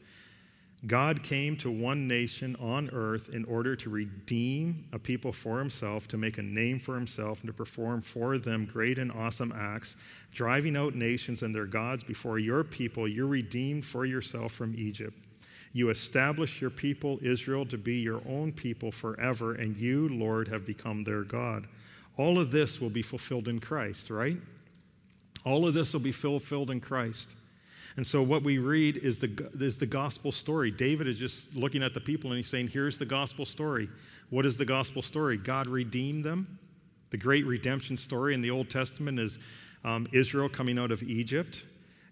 God 0.87 1.23
came 1.23 1.57
to 1.59 1.71
one 1.71 2.07
nation 2.07 2.57
on 2.61 2.91
earth 2.93 3.31
in 3.31 3.47
order 3.47 3.75
to 3.75 3.89
redeem 3.89 4.85
a 4.93 4.99
people 4.99 5.33
for 5.33 5.59
himself, 5.59 6.07
to 6.09 6.19
make 6.19 6.37
a 6.37 6.43
name 6.43 6.79
for 6.79 6.95
himself, 6.95 7.41
and 7.41 7.47
to 7.47 7.55
perform 7.55 8.03
for 8.03 8.37
them 8.37 8.67
great 8.67 8.99
and 8.99 9.11
awesome 9.11 9.53
acts, 9.57 9.97
driving 10.31 10.77
out 10.77 10.95
nations 10.95 11.43
and 11.43 11.55
their 11.55 11.65
gods 11.65 12.05
before 12.05 12.39
your 12.39 12.65
people. 12.65 13.09
You 13.09 13.27
redeemed 13.27 13.87
for 13.87 14.05
yourself 14.05 14.53
from 14.53 14.75
Egypt. 14.77 15.19
You 15.73 15.89
established 15.89 16.61
your 16.61 16.71
people, 16.71 17.19
Israel, 17.23 17.65
to 17.67 17.79
be 17.79 17.97
your 17.97 18.21
own 18.29 18.53
people 18.53 18.93
forever, 18.93 19.55
and 19.55 19.77
you, 19.77 20.09
Lord, 20.11 20.49
have 20.49 20.67
become 20.67 21.05
their 21.05 21.23
God. 21.23 21.67
All 22.19 22.39
of 22.39 22.51
this 22.51 22.81
will 22.81 22.91
be 22.91 23.03
fulfilled 23.03 23.49
in 23.49 23.59
Christ, 23.59 24.11
right? 24.11 24.37
All 25.45 25.67
of 25.67 25.75
this 25.75 25.93
will 25.95 26.01
be 26.01 26.13
fulfilled 26.13 26.71
in 26.71 26.81
Christ. 26.81 27.37
And 27.97 28.07
so 28.07 28.23
what 28.23 28.43
we 28.43 28.59
read 28.59 28.97
is 28.97 29.21
the, 29.21 29.51
is 29.55 29.79
the 29.79 29.87
gospel 29.87 30.33
story. 30.33 30.71
David 30.71 31.07
is 31.07 31.19
just 31.19 31.55
looking 31.55 31.83
at 31.83 31.95
the 31.95 32.01
people 32.01 32.31
and 32.31 32.39
he's 32.39 32.49
saying, 32.49 32.69
Here's 32.69 32.99
the 32.99 33.07
gospel 33.07 33.47
story. 33.47 33.89
What 34.31 34.47
is 34.47 34.57
the 34.57 34.65
gospel 34.65 35.01
story? 35.01 35.37
God 35.37 35.69
redeemed 35.69 36.25
them. 36.25 36.59
The 37.11 37.19
great 37.19 37.47
redemption 37.47 37.97
story 37.97 38.35
in 38.35 38.41
the 38.41 38.51
Old 38.51 38.69
Testament 38.69 39.21
is 39.21 39.39
um, 39.85 40.09
Israel 40.13 40.49
coming 40.49 40.79
out 40.79 40.91
of 40.91 41.03
Egypt. 41.05 41.65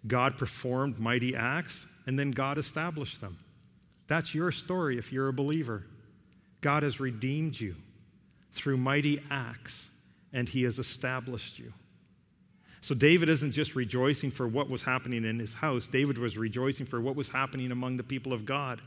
God 0.06 0.38
performed 0.38 0.98
mighty 0.98 1.34
acts, 1.34 1.86
and 2.06 2.18
then 2.18 2.30
God 2.30 2.58
established 2.58 3.20
them. 3.20 3.38
That's 4.06 4.34
your 4.34 4.52
story 4.52 4.98
if 4.98 5.12
you're 5.12 5.28
a 5.28 5.32
believer. 5.32 5.86
God 6.60 6.82
has 6.82 7.00
redeemed 7.00 7.58
you 7.58 7.76
through 8.52 8.76
mighty 8.76 9.20
acts, 9.30 9.90
and 10.32 10.48
He 10.48 10.62
has 10.64 10.78
established 10.78 11.58
you. 11.58 11.72
So 12.82 12.96
David 12.96 13.28
isn't 13.28 13.52
just 13.52 13.76
rejoicing 13.76 14.32
for 14.32 14.48
what 14.48 14.68
was 14.68 14.82
happening 14.82 15.24
in 15.24 15.38
his 15.38 15.54
house, 15.54 15.86
David 15.86 16.18
was 16.18 16.36
rejoicing 16.36 16.84
for 16.84 17.00
what 17.00 17.16
was 17.16 17.28
happening 17.28 17.70
among 17.70 17.96
the 17.96 18.02
people 18.02 18.32
of 18.32 18.44
God. 18.44 18.82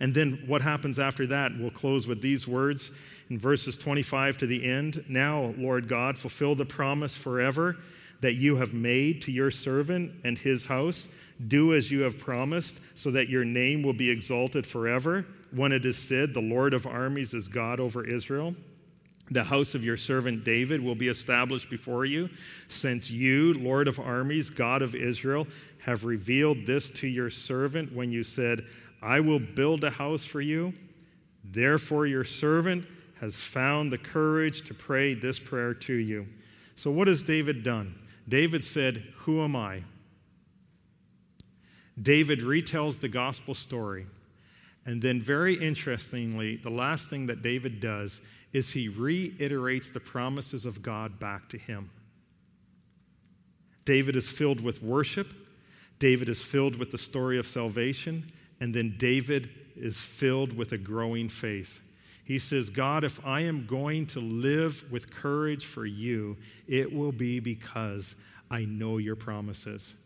And 0.00 0.12
then 0.14 0.42
what 0.46 0.62
happens 0.62 0.98
after 0.98 1.26
that? 1.28 1.52
We'll 1.56 1.70
close 1.70 2.06
with 2.06 2.20
these 2.20 2.48
words 2.48 2.90
in 3.30 3.38
verses 3.38 3.76
25 3.76 4.38
to 4.38 4.46
the 4.46 4.64
end. 4.64 5.04
Now, 5.08 5.54
Lord 5.56 5.88
God, 5.88 6.18
fulfill 6.18 6.56
the 6.56 6.64
promise 6.64 7.16
forever 7.16 7.76
that 8.20 8.32
you 8.32 8.56
have 8.56 8.72
made 8.72 9.22
to 9.22 9.30
your 9.30 9.50
servant 9.50 10.12
and 10.24 10.38
his 10.38 10.66
house. 10.66 11.08
Do 11.46 11.74
as 11.74 11.92
you 11.92 12.00
have 12.00 12.18
promised, 12.18 12.80
so 12.94 13.10
that 13.10 13.28
your 13.28 13.44
name 13.44 13.82
will 13.82 13.92
be 13.92 14.10
exalted 14.10 14.66
forever. 14.66 15.26
When 15.52 15.70
it 15.70 15.84
is 15.84 15.98
said, 15.98 16.32
The 16.32 16.40
Lord 16.40 16.74
of 16.74 16.86
armies 16.86 17.34
is 17.34 17.46
God 17.46 17.78
over 17.78 18.04
Israel. 18.04 18.56
The 19.30 19.44
house 19.44 19.74
of 19.74 19.82
your 19.82 19.96
servant 19.96 20.44
David 20.44 20.82
will 20.82 20.94
be 20.94 21.08
established 21.08 21.70
before 21.70 22.04
you, 22.04 22.28
since 22.68 23.10
you, 23.10 23.54
Lord 23.54 23.88
of 23.88 23.98
armies, 23.98 24.50
God 24.50 24.82
of 24.82 24.94
Israel, 24.94 25.46
have 25.84 26.04
revealed 26.04 26.66
this 26.66 26.90
to 26.90 27.08
your 27.08 27.30
servant 27.30 27.94
when 27.94 28.12
you 28.12 28.22
said, 28.22 28.66
I 29.02 29.20
will 29.20 29.38
build 29.38 29.82
a 29.84 29.90
house 29.90 30.24
for 30.24 30.40
you. 30.40 30.74
Therefore, 31.42 32.06
your 32.06 32.24
servant 32.24 32.86
has 33.20 33.36
found 33.36 33.92
the 33.92 33.98
courage 33.98 34.62
to 34.62 34.74
pray 34.74 35.14
this 35.14 35.38
prayer 35.38 35.72
to 35.72 35.94
you. 35.94 36.26
So, 36.74 36.90
what 36.90 37.08
has 37.08 37.22
David 37.22 37.62
done? 37.62 37.94
David 38.28 38.64
said, 38.64 38.96
Who 39.18 39.42
am 39.42 39.56
I? 39.56 39.84
David 42.00 42.40
retells 42.40 43.00
the 43.00 43.08
gospel 43.08 43.54
story. 43.54 44.06
And 44.86 45.00
then, 45.00 45.20
very 45.20 45.54
interestingly, 45.54 46.56
the 46.56 46.70
last 46.70 47.08
thing 47.08 47.26
that 47.26 47.42
David 47.42 47.80
does 47.80 48.20
is 48.54 48.72
he 48.72 48.88
reiterates 48.88 49.90
the 49.90 50.00
promises 50.00 50.64
of 50.64 50.80
God 50.80 51.18
back 51.18 51.48
to 51.50 51.58
him. 51.58 51.90
David 53.84 54.16
is 54.16 54.30
filled 54.30 54.62
with 54.62 54.82
worship, 54.82 55.34
David 55.98 56.28
is 56.28 56.42
filled 56.42 56.76
with 56.76 56.90
the 56.90 56.98
story 56.98 57.38
of 57.38 57.46
salvation, 57.46 58.32
and 58.60 58.74
then 58.74 58.94
David 58.96 59.50
is 59.76 59.98
filled 59.98 60.56
with 60.56 60.72
a 60.72 60.78
growing 60.78 61.28
faith. 61.28 61.82
He 62.24 62.38
says, 62.38 62.70
God, 62.70 63.04
if 63.04 63.24
I 63.26 63.42
am 63.42 63.66
going 63.66 64.06
to 64.08 64.20
live 64.20 64.90
with 64.90 65.12
courage 65.12 65.64
for 65.64 65.84
you, 65.84 66.38
it 66.66 66.90
will 66.90 67.12
be 67.12 67.40
because 67.40 68.16
I 68.50 68.64
know 68.64 68.96
your 68.98 69.16
promises. 69.16 69.96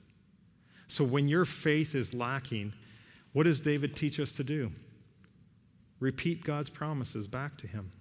So 0.89 1.05
when 1.05 1.29
your 1.29 1.45
faith 1.45 1.95
is 1.95 2.15
lacking, 2.15 2.73
what 3.33 3.45
does 3.45 3.61
David 3.61 3.95
teach 3.95 4.19
us 4.19 4.33
to 4.33 4.45
do? 4.45 4.73
Repeat 6.01 6.45
God's 6.45 6.71
promises 6.71 7.29
back 7.29 7.57
to 7.59 7.67
him. 7.67 7.93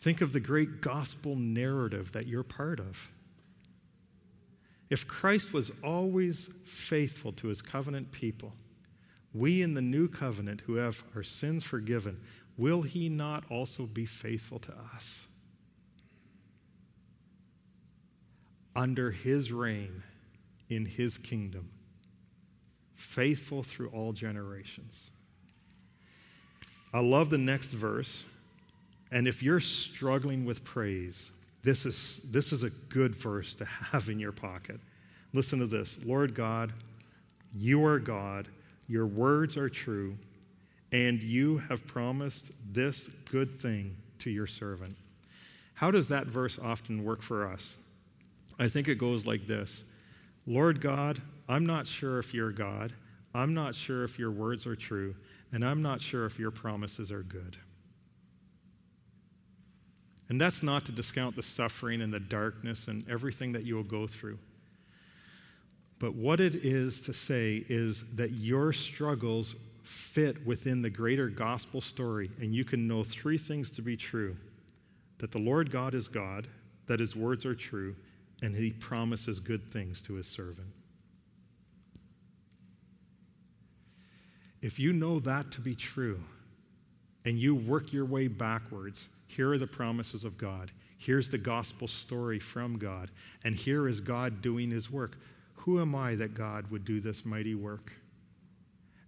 Think 0.00 0.20
of 0.20 0.32
the 0.32 0.38
great 0.38 0.80
gospel 0.80 1.34
narrative 1.34 2.12
that 2.12 2.28
you're 2.28 2.44
part 2.44 2.78
of. 2.78 3.10
If 4.88 5.08
Christ 5.08 5.52
was 5.52 5.72
always 5.82 6.50
faithful 6.64 7.32
to 7.32 7.48
his 7.48 7.60
covenant 7.60 8.12
people, 8.12 8.52
we 9.34 9.60
in 9.60 9.74
the 9.74 9.82
new 9.82 10.06
covenant 10.06 10.62
who 10.62 10.76
have 10.76 11.02
our 11.16 11.24
sins 11.24 11.64
forgiven, 11.64 12.20
will 12.56 12.82
he 12.82 13.08
not 13.08 13.42
also 13.50 13.86
be 13.86 14.06
faithful 14.06 14.60
to 14.60 14.74
us? 14.94 15.26
Under 18.76 19.10
his 19.10 19.50
reign 19.50 20.04
in 20.68 20.86
his 20.86 21.18
kingdom, 21.18 21.70
faithful 22.94 23.64
through 23.64 23.88
all 23.88 24.12
generations. 24.12 25.10
I 26.94 27.00
love 27.00 27.30
the 27.30 27.36
next 27.36 27.70
verse. 27.70 28.24
And 29.10 29.26
if 29.26 29.42
you're 29.42 29.60
struggling 29.60 30.44
with 30.44 30.64
praise, 30.64 31.30
this 31.62 31.86
is, 31.86 32.20
this 32.30 32.52
is 32.52 32.62
a 32.62 32.70
good 32.70 33.14
verse 33.14 33.54
to 33.54 33.64
have 33.64 34.08
in 34.08 34.18
your 34.18 34.32
pocket. 34.32 34.80
Listen 35.32 35.58
to 35.58 35.66
this 35.66 35.98
Lord 36.04 36.34
God, 36.34 36.72
you 37.54 37.84
are 37.84 37.98
God, 37.98 38.48
your 38.86 39.06
words 39.06 39.56
are 39.56 39.68
true, 39.68 40.16
and 40.92 41.22
you 41.22 41.58
have 41.58 41.86
promised 41.86 42.52
this 42.72 43.08
good 43.30 43.58
thing 43.58 43.96
to 44.20 44.30
your 44.30 44.46
servant. 44.46 44.96
How 45.74 45.90
does 45.90 46.08
that 46.08 46.26
verse 46.26 46.58
often 46.58 47.04
work 47.04 47.22
for 47.22 47.46
us? 47.46 47.76
I 48.58 48.68
think 48.68 48.88
it 48.88 48.96
goes 48.96 49.26
like 49.26 49.46
this 49.46 49.84
Lord 50.46 50.80
God, 50.80 51.20
I'm 51.48 51.66
not 51.66 51.86
sure 51.86 52.18
if 52.18 52.34
you're 52.34 52.52
God. 52.52 52.92
I'm 53.34 53.52
not 53.52 53.74
sure 53.74 54.04
if 54.04 54.18
your 54.18 54.30
words 54.30 54.66
are 54.66 54.74
true, 54.74 55.14
and 55.52 55.64
I'm 55.64 55.82
not 55.82 56.00
sure 56.00 56.24
if 56.24 56.38
your 56.38 56.50
promises 56.50 57.12
are 57.12 57.22
good. 57.22 57.58
And 60.28 60.40
that's 60.40 60.62
not 60.62 60.84
to 60.86 60.92
discount 60.92 61.36
the 61.36 61.42
suffering 61.42 62.02
and 62.02 62.12
the 62.12 62.20
darkness 62.20 62.88
and 62.88 63.08
everything 63.08 63.52
that 63.52 63.64
you 63.64 63.76
will 63.76 63.82
go 63.82 64.06
through. 64.06 64.38
But 65.98 66.14
what 66.14 66.38
it 66.38 66.54
is 66.54 67.00
to 67.02 67.12
say 67.12 67.64
is 67.68 68.04
that 68.14 68.32
your 68.32 68.72
struggles 68.72 69.56
fit 69.82 70.46
within 70.46 70.82
the 70.82 70.90
greater 70.90 71.28
gospel 71.28 71.80
story, 71.80 72.30
and 72.40 72.54
you 72.54 72.64
can 72.64 72.86
know 72.86 73.02
three 73.02 73.38
things 73.38 73.70
to 73.72 73.82
be 73.82 73.96
true 73.96 74.36
that 75.18 75.32
the 75.32 75.38
Lord 75.38 75.70
God 75.70 75.94
is 75.94 76.06
God, 76.06 76.46
that 76.86 77.00
his 77.00 77.16
words 77.16 77.44
are 77.44 77.54
true, 77.54 77.96
and 78.40 78.54
he 78.54 78.70
promises 78.70 79.40
good 79.40 79.72
things 79.72 80.00
to 80.02 80.14
his 80.14 80.28
servant. 80.28 80.68
If 84.62 84.78
you 84.78 84.92
know 84.92 85.18
that 85.20 85.50
to 85.52 85.60
be 85.60 85.74
true, 85.74 86.20
and 87.24 87.36
you 87.36 87.54
work 87.54 87.92
your 87.92 88.04
way 88.04 88.28
backwards, 88.28 89.08
here 89.28 89.52
are 89.52 89.58
the 89.58 89.66
promises 89.66 90.24
of 90.24 90.36
God. 90.36 90.72
Here's 90.96 91.28
the 91.28 91.38
gospel 91.38 91.86
story 91.86 92.40
from 92.40 92.78
God. 92.78 93.10
And 93.44 93.54
here 93.54 93.86
is 93.86 94.00
God 94.00 94.42
doing 94.42 94.70
his 94.70 94.90
work. 94.90 95.16
Who 95.54 95.80
am 95.80 95.94
I 95.94 96.16
that 96.16 96.34
God 96.34 96.70
would 96.70 96.84
do 96.84 97.00
this 97.00 97.24
mighty 97.24 97.54
work? 97.54 97.92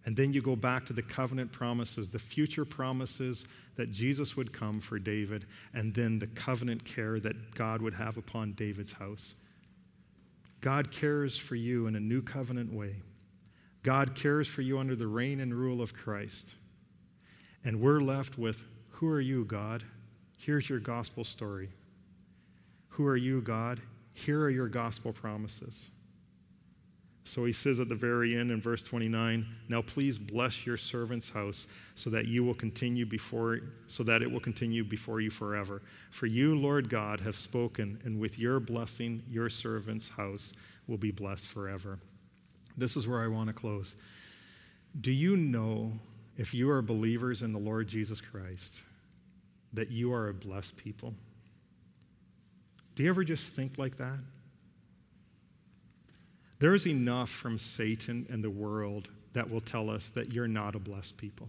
And 0.05 0.17
then 0.17 0.33
you 0.33 0.41
go 0.41 0.57
back 0.57 0.87
to 0.87 0.93
the 0.93 1.03
covenant 1.03 1.53
promises, 1.53 2.11
the 2.11 2.19
future 2.19 2.65
promises 2.65 3.45
that 3.77 3.91
Jesus 3.91 4.37
would 4.37 4.53
come 4.53 4.81
for 4.81 4.99
David, 4.99 5.47
and 5.75 5.93
then 5.95 6.19
the 6.19 6.27
covenant 6.29 6.85
care 6.85 7.19
that 7.21 7.55
God 7.55 7.83
would 7.83 7.95
have 7.95 8.17
upon 8.17 8.53
David's 8.53 8.93
house. 8.93 9.35
God 10.61 10.91
cares 10.91 11.37
for 11.37 11.55
you 11.55 11.87
in 11.87 11.97
a 11.97 12.01
new 12.01 12.23
covenant 12.23 12.73
way. 12.73 12.97
God 13.83 14.15
cares 14.15 14.47
for 14.47 14.63
you 14.63 14.79
under 14.79 14.95
the 14.95 15.07
reign 15.07 15.41
and 15.41 15.55
rule 15.55 15.81
of 15.81 15.95
Christ. 15.95 16.55
And 17.65 17.81
we're 17.81 18.01
left 18.01 18.39
with 18.39 18.65
who 18.91 19.09
are 19.09 19.21
you, 19.21 19.45
God? 19.45 19.83
Here's 20.41 20.71
your 20.71 20.79
gospel 20.79 21.23
story. 21.23 21.69
Who 22.89 23.07
are 23.07 23.17
you, 23.17 23.43
God? 23.43 23.79
Here 24.15 24.41
are 24.41 24.49
your 24.49 24.69
gospel 24.69 25.13
promises. 25.13 25.91
So 27.25 27.45
he 27.45 27.53
says 27.53 27.79
at 27.79 27.91
the 27.91 27.95
very 27.95 28.35
end 28.35 28.51
in 28.51 28.59
verse 28.59 28.83
29, 28.83 29.47
now 29.69 29.83
please 29.83 30.17
bless 30.17 30.65
your 30.65 30.79
servant's 30.79 31.29
house 31.29 31.67
so 31.95 32.09
that 32.09 32.27
you 32.27 32.43
will 32.43 32.55
continue 32.55 33.05
before 33.05 33.61
so 33.87 34.03
that 34.05 34.23
it 34.23 34.33
will 34.33 34.41
continue 34.41 34.83
before 34.83 35.21
you 35.21 35.29
forever. 35.29 35.83
For 36.11 36.25
you, 36.25 36.59
Lord 36.59 36.89
God, 36.89 37.21
have 37.21 37.37
spoken, 37.37 38.01
and 38.05 38.19
with 38.19 38.39
your 38.39 38.61
blessing, 38.61 39.23
your 39.29 39.51
servant's 39.51 40.09
house 40.09 40.55
will 40.87 40.97
be 40.97 41.11
blessed 41.11 41.45
forever. 41.45 41.99
This 42.79 42.97
is 42.97 43.07
where 43.07 43.23
I 43.23 43.29
want 43.29 43.49
to 43.49 43.53
close. 43.53 43.95
Do 44.99 45.13
you 45.13 45.37
know 45.37 45.93
if 46.39 46.55
you 46.55 46.71
are 46.71 46.81
believers 46.81 47.43
in 47.43 47.53
the 47.53 47.59
Lord 47.59 47.89
Jesus 47.89 48.23
Christ? 48.23 48.81
That 49.73 49.91
you 49.91 50.13
are 50.13 50.29
a 50.29 50.35
blessed 50.35 50.77
people? 50.77 51.15
Do 52.97 53.03
you 53.03 53.11
ever 53.11 53.25
just 53.25 53.55
think 53.55 53.79
like 53.79 53.97
that? 53.97 54.19
There 56.59 56.75
is 56.75 56.87
enough 56.87 57.31
from 57.31 57.59
Satan 57.59 58.27
and 58.29 58.45
the 58.45 58.51
world 58.51 59.09
that 59.33 59.51
will 59.51 59.61
tell 59.61 59.89
us 59.89 60.11
that 60.11 60.33
you're 60.33 60.49
not 60.49 60.75
a 60.75 60.79
blessed 60.79 61.17
people. 61.17 61.49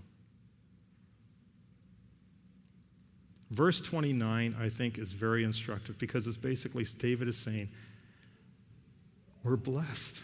Verse 3.49 3.81
29, 3.81 4.55
I 4.57 4.69
think, 4.69 4.97
is 4.97 5.11
very 5.11 5.43
instructive 5.43 5.97
because 5.97 6.25
it's 6.25 6.37
basically 6.37 6.85
David 6.97 7.27
is 7.27 7.37
saying, 7.37 7.69
We're 9.43 9.57
blessed. 9.57 10.23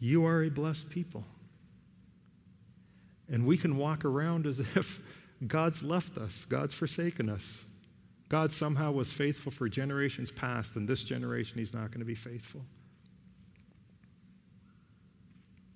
You 0.00 0.24
are 0.24 0.44
a 0.44 0.48
blessed 0.48 0.88
people. 0.88 1.24
And 3.30 3.46
we 3.46 3.56
can 3.56 3.76
walk 3.76 4.04
around 4.04 4.46
as 4.46 4.58
if 4.76 5.00
God's 5.46 5.82
left 5.82 6.18
us, 6.18 6.44
God's 6.44 6.74
forsaken 6.74 7.28
us. 7.28 7.64
God 8.28 8.52
somehow 8.52 8.92
was 8.92 9.12
faithful 9.12 9.50
for 9.50 9.68
generations 9.68 10.30
past, 10.30 10.76
and 10.76 10.86
this 10.86 11.02
generation 11.02 11.58
he's 11.58 11.72
not 11.72 11.90
going 11.90 12.00
to 12.00 12.04
be 12.04 12.14
faithful. 12.14 12.62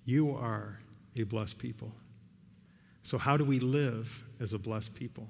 You 0.05 0.35
are 0.35 0.79
a 1.15 1.23
blessed 1.23 1.57
people. 1.57 1.91
So, 3.03 3.17
how 3.17 3.37
do 3.37 3.43
we 3.43 3.59
live 3.59 4.23
as 4.39 4.53
a 4.53 4.59
blessed 4.59 4.93
people? 4.93 5.27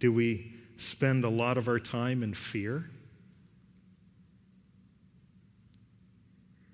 Do 0.00 0.12
we 0.12 0.54
spend 0.76 1.24
a 1.24 1.28
lot 1.28 1.58
of 1.58 1.68
our 1.68 1.78
time 1.78 2.22
in 2.22 2.34
fear? 2.34 2.90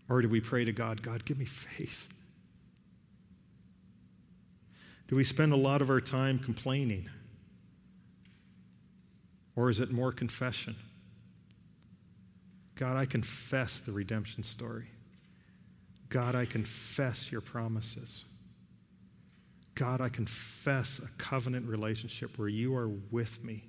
Or 0.09 0.23
do 0.23 0.29
we 0.29 0.41
pray 0.41 0.65
to 0.65 0.73
God, 0.73 1.03
God, 1.03 1.25
give 1.25 1.39
me 1.39 1.45
faith? 1.45 2.09
Do 5.11 5.17
we 5.17 5.25
spend 5.25 5.53
a 5.53 5.57
lot 5.57 5.83
of 5.83 5.91
our 5.91 6.01
time 6.01 6.39
complaining? 6.39 7.11
Or 9.57 9.69
is 9.69 9.81
it 9.81 9.91
more 9.91 10.13
confession? 10.13 10.77
God, 12.77 12.97
I 12.97 13.07
confess 13.07 13.81
the 13.81 13.91
redemption 13.91 14.45
story. 14.45 14.87
God, 16.11 16.37
I 16.37 16.45
confess 16.45 17.33
your 17.33 17.41
promises. 17.41 18.25
God, 19.75 20.01
I 20.01 20.11
confess 20.11 21.01
a 21.01 21.09
covenant 21.19 21.67
relationship 21.67 22.39
where 22.39 22.47
you 22.47 22.77
are 22.77 22.89
with 23.11 23.43
me. 23.43 23.65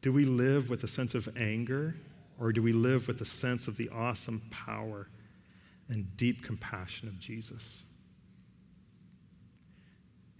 Do 0.00 0.12
we 0.12 0.24
live 0.24 0.68
with 0.68 0.82
a 0.82 0.88
sense 0.88 1.14
of 1.14 1.28
anger, 1.36 1.94
or 2.40 2.52
do 2.52 2.60
we 2.60 2.72
live 2.72 3.06
with 3.06 3.20
a 3.20 3.24
sense 3.24 3.68
of 3.68 3.76
the 3.76 3.88
awesome 3.90 4.42
power 4.50 5.06
and 5.88 6.16
deep 6.16 6.42
compassion 6.42 7.06
of 7.06 7.20
Jesus? 7.20 7.84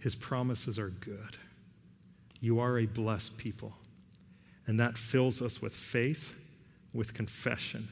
His 0.03 0.17
promises 0.17 0.77
are 0.77 0.89
good. 0.89 1.37
You 2.41 2.59
are 2.59 2.77
a 2.77 2.85
blessed 2.85 3.37
people. 3.37 3.73
And 4.67 4.77
that 4.77 4.97
fills 4.97 5.41
us 5.41 5.61
with 5.61 5.73
faith, 5.73 6.35
with 6.91 7.13
confession, 7.13 7.87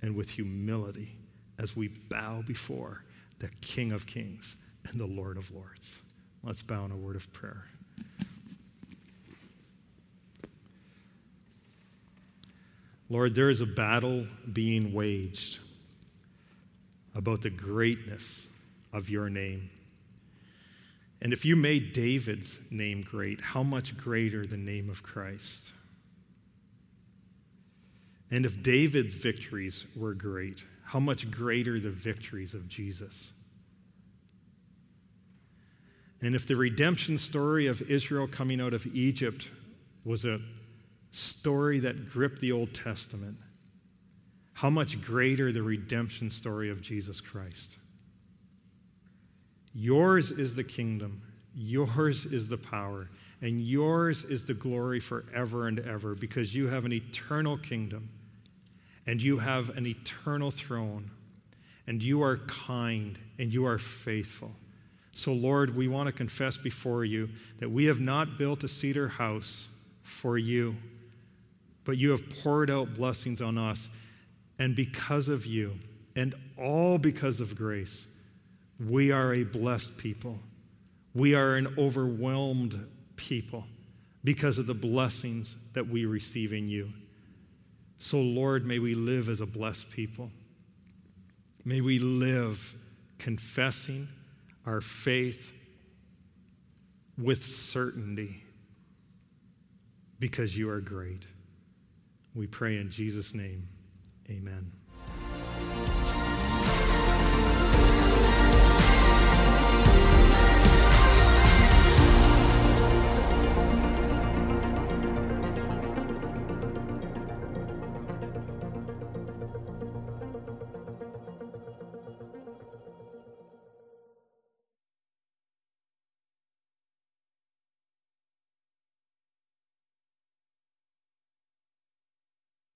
and 0.00 0.16
with 0.16 0.30
humility 0.30 1.14
as 1.58 1.76
we 1.76 1.88
bow 1.88 2.42
before 2.46 3.04
the 3.38 3.50
King 3.60 3.92
of 3.92 4.06
Kings 4.06 4.56
and 4.88 4.98
the 4.98 5.04
Lord 5.04 5.36
of 5.36 5.50
Lords. 5.50 6.00
Let's 6.42 6.62
bow 6.62 6.86
in 6.86 6.90
a 6.90 6.96
word 6.96 7.16
of 7.16 7.30
prayer. 7.34 7.64
Lord, 13.10 13.34
there 13.34 13.50
is 13.50 13.60
a 13.60 13.66
battle 13.66 14.26
being 14.50 14.94
waged 14.94 15.58
about 17.14 17.42
the 17.42 17.50
greatness 17.50 18.48
of 18.90 19.10
your 19.10 19.28
name. 19.28 19.68
And 21.20 21.32
if 21.32 21.44
you 21.44 21.56
made 21.56 21.92
David's 21.92 22.60
name 22.70 23.02
great, 23.02 23.40
how 23.40 23.62
much 23.62 23.96
greater 23.96 24.46
the 24.46 24.56
name 24.56 24.90
of 24.90 25.02
Christ? 25.02 25.72
And 28.30 28.44
if 28.44 28.62
David's 28.62 29.14
victories 29.14 29.86
were 29.96 30.14
great, 30.14 30.64
how 30.84 31.00
much 31.00 31.30
greater 31.30 31.80
the 31.80 31.90
victories 31.90 32.54
of 32.54 32.68
Jesus? 32.68 33.32
And 36.20 36.34
if 36.34 36.46
the 36.46 36.56
redemption 36.56 37.18
story 37.18 37.66
of 37.66 37.82
Israel 37.82 38.26
coming 38.26 38.60
out 38.60 38.74
of 38.74 38.86
Egypt 38.94 39.50
was 40.04 40.24
a 40.24 40.40
story 41.12 41.78
that 41.80 42.10
gripped 42.10 42.40
the 42.40 42.52
Old 42.52 42.74
Testament, 42.74 43.36
how 44.54 44.70
much 44.70 45.00
greater 45.00 45.52
the 45.52 45.62
redemption 45.62 46.30
story 46.30 46.70
of 46.70 46.80
Jesus 46.80 47.20
Christ? 47.20 47.78
Yours 49.78 50.30
is 50.30 50.54
the 50.54 50.64
kingdom, 50.64 51.20
yours 51.54 52.24
is 52.24 52.48
the 52.48 52.56
power, 52.56 53.10
and 53.42 53.60
yours 53.60 54.24
is 54.24 54.46
the 54.46 54.54
glory 54.54 55.00
forever 55.00 55.68
and 55.68 55.78
ever 55.80 56.14
because 56.14 56.54
you 56.54 56.68
have 56.68 56.86
an 56.86 56.94
eternal 56.94 57.58
kingdom 57.58 58.08
and 59.06 59.20
you 59.20 59.36
have 59.38 59.76
an 59.76 59.86
eternal 59.86 60.50
throne 60.50 61.10
and 61.86 62.02
you 62.02 62.22
are 62.22 62.38
kind 62.46 63.18
and 63.38 63.52
you 63.52 63.66
are 63.66 63.76
faithful. 63.76 64.50
So, 65.12 65.34
Lord, 65.34 65.76
we 65.76 65.88
want 65.88 66.06
to 66.06 66.12
confess 66.12 66.56
before 66.56 67.04
you 67.04 67.28
that 67.58 67.70
we 67.70 67.84
have 67.84 68.00
not 68.00 68.38
built 68.38 68.64
a 68.64 68.68
cedar 68.68 69.08
house 69.08 69.68
for 70.02 70.38
you, 70.38 70.74
but 71.84 71.98
you 71.98 72.12
have 72.12 72.42
poured 72.42 72.70
out 72.70 72.94
blessings 72.94 73.42
on 73.42 73.58
us. 73.58 73.90
And 74.58 74.74
because 74.74 75.28
of 75.28 75.44
you, 75.44 75.74
and 76.14 76.34
all 76.56 76.96
because 76.96 77.42
of 77.42 77.54
grace, 77.54 78.06
we 78.78 79.10
are 79.10 79.34
a 79.34 79.44
blessed 79.44 79.96
people. 79.96 80.38
We 81.14 81.34
are 81.34 81.54
an 81.54 81.74
overwhelmed 81.78 82.86
people 83.16 83.64
because 84.22 84.58
of 84.58 84.66
the 84.66 84.74
blessings 84.74 85.56
that 85.72 85.88
we 85.88 86.04
receive 86.04 86.52
in 86.52 86.68
you. 86.68 86.92
So, 87.98 88.20
Lord, 88.20 88.66
may 88.66 88.78
we 88.78 88.94
live 88.94 89.28
as 89.28 89.40
a 89.40 89.46
blessed 89.46 89.90
people. 89.90 90.30
May 91.64 91.80
we 91.80 91.98
live 91.98 92.74
confessing 93.18 94.08
our 94.66 94.80
faith 94.80 95.52
with 97.16 97.44
certainty 97.44 98.44
because 100.18 100.56
you 100.56 100.68
are 100.68 100.80
great. 100.80 101.26
We 102.34 102.46
pray 102.46 102.76
in 102.76 102.90
Jesus' 102.90 103.34
name. 103.34 103.68
Amen. 104.28 104.72